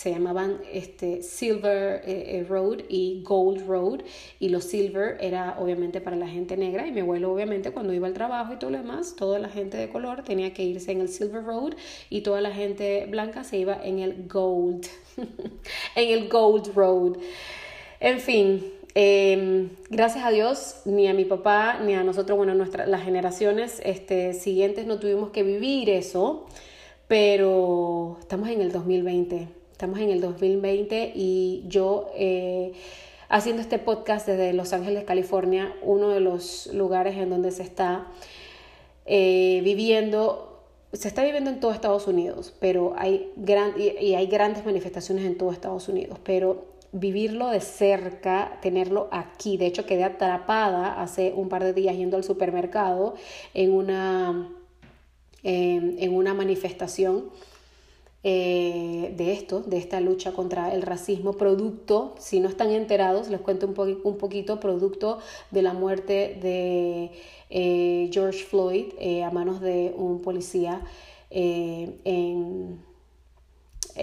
se 0.00 0.10
llamaban 0.10 0.62
este, 0.72 1.22
Silver 1.22 2.00
eh, 2.06 2.38
eh, 2.38 2.46
Road 2.48 2.84
y 2.88 3.22
Gold 3.22 3.66
Road. 3.66 4.00
Y 4.38 4.48
los 4.48 4.64
Silver 4.64 5.18
era 5.20 5.56
obviamente 5.58 6.00
para 6.00 6.16
la 6.16 6.26
gente 6.26 6.56
negra. 6.56 6.86
Y 6.86 6.90
mi 6.90 7.00
abuelo 7.00 7.30
obviamente 7.30 7.70
cuando 7.70 7.92
iba 7.92 8.06
al 8.06 8.14
trabajo 8.14 8.54
y 8.54 8.56
todo 8.56 8.70
lo 8.70 8.78
demás, 8.78 9.14
toda 9.14 9.38
la 9.38 9.50
gente 9.50 9.76
de 9.76 9.90
color 9.90 10.24
tenía 10.24 10.54
que 10.54 10.62
irse 10.62 10.92
en 10.92 11.02
el 11.02 11.10
Silver 11.10 11.44
Road 11.44 11.74
y 12.08 12.22
toda 12.22 12.40
la 12.40 12.50
gente 12.50 13.04
blanca 13.10 13.44
se 13.44 13.58
iba 13.58 13.78
en 13.84 13.98
el 13.98 14.26
Gold, 14.26 14.86
en 15.94 16.08
el 16.08 16.30
Gold 16.30 16.74
Road. 16.74 17.18
En 18.00 18.20
fin, 18.20 18.72
em, 18.94 19.68
gracias 19.90 20.24
a 20.24 20.30
Dios, 20.30 20.80
ni 20.86 21.08
a 21.08 21.12
mi 21.12 21.26
papá, 21.26 21.78
ni 21.84 21.92
a 21.92 22.02
nosotros, 22.02 22.38
bueno, 22.38 22.54
nuestras, 22.54 22.88
las 22.88 23.02
generaciones 23.02 23.82
este, 23.84 24.32
siguientes 24.32 24.86
no 24.86 24.98
tuvimos 24.98 25.28
que 25.28 25.42
vivir 25.42 25.90
eso, 25.90 26.46
pero 27.06 28.16
estamos 28.22 28.48
en 28.48 28.62
el 28.62 28.72
2020 28.72 29.59
Estamos 29.80 30.00
en 30.00 30.10
el 30.10 30.20
2020 30.20 31.12
y 31.14 31.64
yo 31.66 32.10
eh, 32.14 32.72
haciendo 33.30 33.62
este 33.62 33.78
podcast 33.78 34.26
desde 34.26 34.52
Los 34.52 34.74
Ángeles, 34.74 35.04
California, 35.04 35.74
uno 35.80 36.10
de 36.10 36.20
los 36.20 36.66
lugares 36.74 37.16
en 37.16 37.30
donde 37.30 37.50
se 37.50 37.62
está 37.62 38.06
eh, 39.06 39.62
viviendo, 39.64 40.66
se 40.92 41.08
está 41.08 41.24
viviendo 41.24 41.48
en 41.48 41.60
todo 41.60 41.72
Estados 41.72 42.06
Unidos, 42.08 42.52
pero 42.60 42.92
hay, 42.98 43.32
gran, 43.36 43.72
y, 43.80 44.12
hay 44.12 44.26
grandes 44.26 44.66
manifestaciones 44.66 45.24
en 45.24 45.38
todo 45.38 45.50
Estados 45.50 45.88
Unidos, 45.88 46.18
pero 46.24 46.66
vivirlo 46.92 47.48
de 47.48 47.62
cerca, 47.62 48.58
tenerlo 48.60 49.08
aquí. 49.10 49.56
De 49.56 49.64
hecho, 49.64 49.86
quedé 49.86 50.04
atrapada 50.04 51.00
hace 51.00 51.32
un 51.34 51.48
par 51.48 51.64
de 51.64 51.72
días 51.72 51.96
yendo 51.96 52.18
al 52.18 52.24
supermercado 52.24 53.14
en 53.54 53.72
una, 53.72 54.46
en 55.42 56.14
una 56.14 56.34
manifestación 56.34 57.30
eh, 58.22 59.14
de 59.16 59.32
esto, 59.32 59.60
de 59.62 59.78
esta 59.78 59.98
lucha 59.98 60.32
contra 60.32 60.74
el 60.74 60.82
racismo, 60.82 61.32
producto, 61.38 62.14
si 62.18 62.38
no 62.40 62.50
están 62.50 62.70
enterados, 62.70 63.28
les 63.30 63.40
cuento 63.40 63.66
un, 63.66 64.00
un 64.04 64.18
poquito, 64.18 64.60
producto 64.60 65.20
de 65.50 65.62
la 65.62 65.72
muerte 65.72 66.38
de 66.42 67.12
eh, 67.48 68.10
George 68.12 68.44
Floyd 68.44 68.92
eh, 68.98 69.24
a 69.24 69.30
manos 69.30 69.62
de 69.62 69.94
un 69.96 70.20
policía 70.20 70.82
en, 71.30 72.80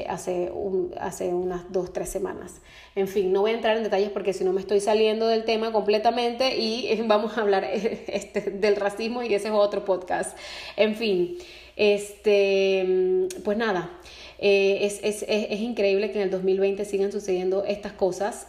hace, 0.09 0.49
un, 0.51 0.95
hace 0.99 1.27
unas 1.35 1.71
dos, 1.71 1.93
tres 1.93 2.09
semanas. 2.09 2.61
En 2.95 3.07
fin, 3.07 3.31
no 3.31 3.41
voy 3.41 3.51
a 3.51 3.53
entrar 3.53 3.77
en 3.77 3.83
detalles 3.83 4.09
porque 4.09 4.33
si 4.33 4.43
no 4.43 4.51
me 4.51 4.61
estoy 4.61 4.79
saliendo 4.79 5.27
del 5.27 5.45
tema 5.45 5.71
completamente 5.71 6.57
y 6.57 6.99
vamos 7.05 7.37
a 7.37 7.41
hablar 7.41 7.65
este, 7.65 8.41
del 8.49 8.77
racismo 8.77 9.21
y 9.21 9.35
ese 9.35 9.49
es 9.49 9.53
otro 9.53 9.85
podcast. 9.85 10.35
En 10.75 10.95
fin. 10.95 11.37
Este, 11.77 13.27
pues 13.43 13.57
nada, 13.57 13.91
eh, 14.39 14.79
es, 14.81 14.99
es, 15.03 15.25
es, 15.27 15.59
increíble 15.59 16.11
que 16.11 16.19
en 16.19 16.25
el 16.25 16.31
2020 16.31 16.85
sigan 16.85 17.11
sucediendo 17.11 17.63
estas 17.63 17.93
cosas, 17.93 18.47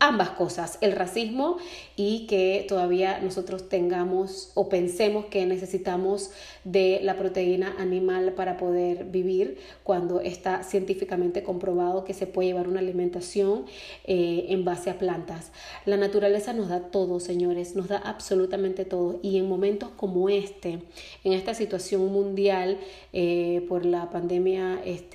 ambas 0.00 0.30
cosas, 0.30 0.78
el 0.80 0.92
racismo 0.92 1.58
y 1.96 2.26
que 2.26 2.64
todavía 2.68 3.20
nosotros 3.20 3.68
tengamos 3.68 4.50
o 4.54 4.68
pensemos 4.68 5.26
que 5.26 5.46
necesitamos 5.46 6.30
de 6.64 7.00
la 7.02 7.16
proteína 7.16 7.74
animal 7.78 8.32
para 8.32 8.56
poder 8.56 9.04
vivir 9.04 9.58
cuando 9.84 10.20
está 10.20 10.64
científicamente 10.64 11.42
comprobado 11.42 12.04
que 12.04 12.14
se 12.14 12.26
puede 12.26 12.48
llevar 12.48 12.68
una 12.68 12.80
alimentación 12.80 13.66
eh, 14.04 14.46
en 14.48 14.64
base 14.64 14.90
a 14.90 14.98
plantas. 14.98 15.52
La 15.86 15.96
naturaleza 15.96 16.52
nos 16.52 16.68
da 16.68 16.90
todo, 16.90 17.20
señores, 17.20 17.76
nos 17.76 17.88
da 17.88 17.98
absolutamente 17.98 18.84
todo 18.84 19.20
y 19.22 19.38
en 19.38 19.48
momentos 19.48 19.90
como 19.96 20.28
este, 20.28 20.80
en 21.24 21.32
esta 21.32 21.54
situación 21.54 22.12
mundial 22.12 22.78
eh, 23.12 23.64
por 23.68 23.84
la 23.84 24.10
pandemia, 24.10 24.80
este, 24.84 25.11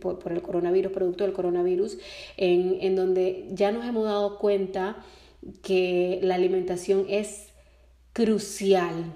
por, 0.00 0.32
el 0.32 0.42
coronavirus, 0.42 0.92
producto 0.92 1.24
del 1.24 1.32
coronavirus, 1.32 1.98
en, 2.36 2.78
en 2.80 2.96
donde 2.96 3.46
ya 3.50 3.72
nos 3.72 3.84
hemos 3.84 4.04
dado 4.04 4.38
cuenta 4.38 4.96
que 5.62 6.20
la 6.22 6.34
alimentación 6.34 7.06
es 7.08 7.48
crucial. 8.12 9.14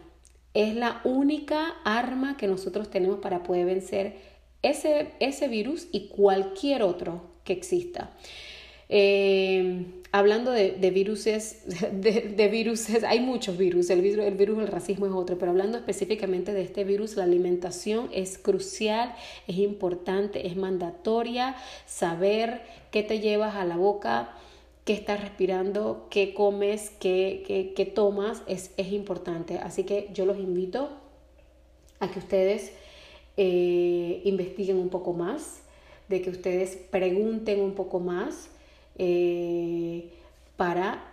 Es 0.53 0.75
la 0.75 1.01
única 1.05 1.77
arma 1.85 2.37
que 2.37 2.47
nosotros 2.47 2.91
tenemos 2.91 3.21
para 3.21 3.43
poder 3.43 3.67
vencer 3.67 4.17
ese, 4.63 5.13
ese 5.21 5.49
virus 5.49 5.89
y 5.93 6.09
cualquier 6.09 6.83
otro 6.83 7.23
que 7.45 7.53
exista. 7.53 8.11
Eh, 8.93 9.87
hablando 10.11 10.51
de, 10.51 10.73
de 10.73 10.91
viruses, 10.91 11.63
de, 11.93 12.49
viruses, 12.49 13.05
hay 13.05 13.21
muchos 13.21 13.57
virus, 13.57 13.89
el 13.91 14.03
virus, 14.03 14.25
el 14.25 14.35
virus 14.35 14.59
del 14.59 14.67
racismo 14.67 15.07
es 15.07 15.13
otro, 15.13 15.39
pero 15.39 15.53
hablando 15.53 15.79
específicamente 15.79 16.53
de 16.53 16.63
este 16.63 16.83
virus, 16.83 17.15
la 17.15 17.23
alimentación 17.23 18.11
es 18.13 18.37
crucial, 18.37 19.15
es 19.47 19.59
importante, 19.59 20.49
es 20.49 20.57
mandatoria 20.57 21.55
saber 21.87 22.63
qué 22.91 23.05
te 23.05 23.21
llevas 23.21 23.55
a 23.55 23.65
la 23.65 23.77
boca, 23.77 24.35
qué 24.85 24.95
estás 24.95 25.21
respirando, 25.21 26.09
qué 26.11 26.35
comes, 26.35 26.91
qué, 26.99 27.73
qué, 27.77 27.87
tomas, 27.87 28.43
es, 28.49 28.73
es, 28.77 28.93
importante. 28.93 29.59
Así 29.59 29.85
que 29.85 30.09
yo 30.13 30.27
los 30.27 30.39
invito 30.39 30.89
a 32.01 32.11
que 32.11 32.19
ustedes 32.19 32.73
eh, 33.37 34.21
investiguen 34.25 34.79
un 34.79 34.89
poco 34.89 35.13
más, 35.13 35.63
de 36.09 36.23
que 36.23 36.31
ustedes 36.31 36.77
pregunten 36.91 37.61
un 37.61 37.75
poco 37.75 38.01
más 38.01 38.51
eh, 38.97 40.11
para 40.57 41.05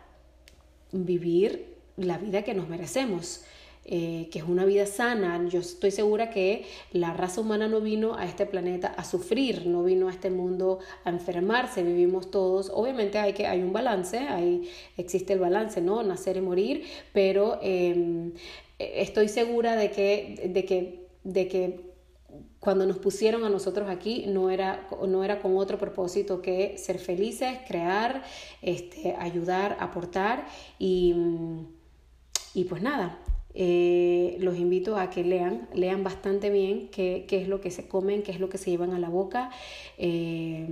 vivir 0.92 1.74
la 1.98 2.18
vida 2.18 2.44
que 2.44 2.54
nos 2.54 2.68
merecemos. 2.70 3.44
Eh, 3.90 4.28
que 4.32 4.40
es 4.40 4.46
una 4.46 4.66
vida 4.66 4.86
sana. 4.86 5.48
Yo 5.48 5.62
estoy 5.62 5.92
segura 5.92 6.30
que 6.30 6.66
la 6.92 7.14
raza 7.14 7.40
humana 7.40 7.70
no 7.70 7.80
vino 7.80 8.18
a 8.18 8.26
este 8.26 8.46
planeta 8.46 8.90
a 8.90 9.06
sufrir, 9.06 9.66
no 9.66 9.82
vino 9.86 10.10
a 10.10 10.12
este 10.12 10.30
mundo 10.30 10.80
a 11.06 11.10
enfermarse, 11.10 11.84
vivimos 11.84 12.30
todos. 12.30 12.70
Obviamente 12.74 13.18
hay, 13.18 13.32
que, 13.32 13.48
hay 13.48 13.62
un 13.62 13.72
balance, 13.72 14.18
hay, 14.18 14.70
existe 14.98 15.32
el 15.32 15.40
balance, 15.40 15.80
¿no? 15.80 16.04
Nacer 16.04 16.36
y 16.36 16.42
morir, 16.42 16.84
pero 17.14 17.60
em, 17.62 18.34
estoy 18.78 19.30
segura 19.30 19.78
de 19.78 19.90
que, 19.90 20.50
de 20.54 20.66
que, 20.66 21.08
de 21.24 21.48
que 21.48 21.80
cuando 22.60 22.86
nos 22.86 22.98
pusieron 22.98 23.44
a 23.46 23.50
nosotros 23.50 23.90
aquí 23.90 24.26
no 24.28 24.50
era, 24.50 24.88
no 25.08 25.24
era 25.24 25.40
con 25.40 25.56
otro 25.58 25.78
propósito 25.78 26.42
que 26.42 26.78
ser 26.78 27.00
felices, 27.00 27.60
crear, 27.68 28.24
este, 28.62 29.16
ayudar, 29.18 29.78
aportar 29.80 30.46
y, 30.78 31.16
y 32.54 32.66
pues 32.66 32.82
nada, 32.82 33.20
eh, 33.54 34.38
los 34.40 34.58
invito 34.58 34.98
a 34.98 35.10
que 35.10 35.24
lean, 35.24 35.68
lean 35.74 36.04
bastante 36.04 36.50
bien 36.50 36.90
qué, 36.90 37.26
qué, 37.28 37.42
es 37.42 37.48
lo 37.48 37.62
que 37.62 37.72
se 37.72 37.88
comen, 37.88 38.24
qué 38.24 38.32
es 38.32 38.40
lo 38.40 38.50
que 38.50 38.58
se 38.58 38.70
llevan 38.70 38.94
a 38.94 39.00
la 39.00 39.10
boca. 39.10 39.50
Eh, 39.98 40.68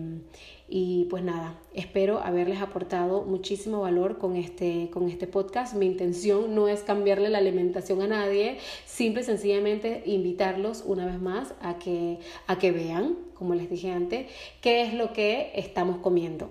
y 0.68 1.06
pues 1.12 1.24
nada, 1.24 1.60
espero 1.74 2.20
haberles 2.20 2.60
aportado 2.60 3.24
muchísimo 3.24 3.82
valor 3.82 4.18
con 4.18 4.36
este, 4.36 4.90
con 4.92 5.10
este 5.10 5.28
podcast. 5.28 5.76
Mi 5.76 5.86
intención 5.86 6.56
no 6.56 6.68
es 6.68 6.82
cambiarle 6.82 7.30
la 7.30 7.38
alimentación 7.38 8.02
a 8.02 8.08
nadie, 8.08 8.58
simple 8.86 9.22
y 9.22 9.26
sencillamente 9.26 10.02
invitarlos 10.06 10.84
una 10.86 11.06
vez 11.06 11.22
más 11.22 11.54
a 11.62 11.78
que, 11.78 12.20
a 12.48 12.58
que 12.58 12.72
vean, 12.72 13.16
como 13.36 13.54
les 13.54 13.70
dije 13.70 13.92
antes, 13.92 14.28
qué 14.62 14.82
es 14.82 14.94
lo 14.96 15.14
que 15.14 15.52
estamos 15.54 15.98
comiendo. 15.98 16.50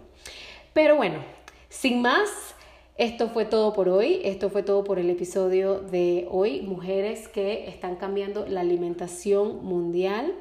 Pero 0.72 0.96
bueno, 0.96 1.18
sin 1.68 2.00
más, 2.00 2.53
esto 2.96 3.28
fue 3.28 3.44
todo 3.44 3.72
por 3.72 3.88
hoy, 3.88 4.20
esto 4.22 4.50
fue 4.50 4.62
todo 4.62 4.84
por 4.84 5.00
el 5.00 5.10
episodio 5.10 5.80
de 5.80 6.28
hoy, 6.30 6.62
mujeres 6.62 7.26
que 7.26 7.68
están 7.68 7.96
cambiando 7.96 8.46
la 8.46 8.60
alimentación 8.60 9.64
mundial. 9.64 10.32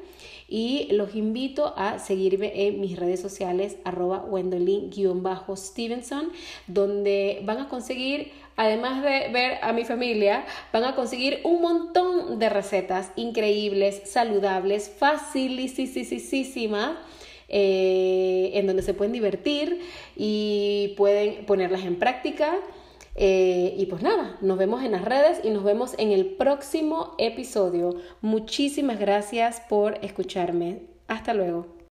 Y 0.46 0.88
los 0.92 1.16
invito 1.16 1.72
a 1.76 1.98
seguirme 1.98 2.66
en 2.66 2.80
mis 2.80 2.96
redes 2.98 3.20
sociales 3.20 3.76
arroba 3.82 4.24
wendolin-stevenson 4.24 6.30
donde 6.68 7.40
van 7.44 7.58
a 7.58 7.68
conseguir 7.68 8.30
además 8.56 9.02
de 9.02 9.30
ver 9.32 9.58
a 9.62 9.72
mi 9.72 9.84
familia, 9.84 10.44
van 10.72 10.84
a 10.84 10.94
conseguir 10.94 11.40
un 11.44 11.60
montón 11.60 12.38
de 12.38 12.48
recetas 12.50 13.10
increíbles, 13.16 14.02
saludables, 14.04 14.88
facilísimas 14.88 16.92
eh, 17.48 18.50
en 18.54 18.66
donde 18.66 18.82
se 18.82 18.94
pueden 18.94 19.12
divertir 19.12 19.80
y 20.16 20.94
pueden 20.96 21.46
ponerlas 21.46 21.84
en 21.84 21.98
práctica. 21.98 22.54
Eh, 23.16 23.74
y 23.78 23.86
pues 23.86 24.02
nada, 24.02 24.36
nos 24.40 24.58
vemos 24.58 24.82
en 24.82 24.92
las 24.92 25.04
redes 25.04 25.40
y 25.44 25.50
nos 25.50 25.62
vemos 25.62 25.94
en 25.98 26.10
el 26.10 26.26
próximo 26.34 27.14
episodio. 27.18 27.94
Muchísimas 28.20 28.98
gracias 28.98 29.62
por 29.68 29.98
escucharme. 30.02 30.82
Hasta 31.06 31.34
luego. 31.34 31.73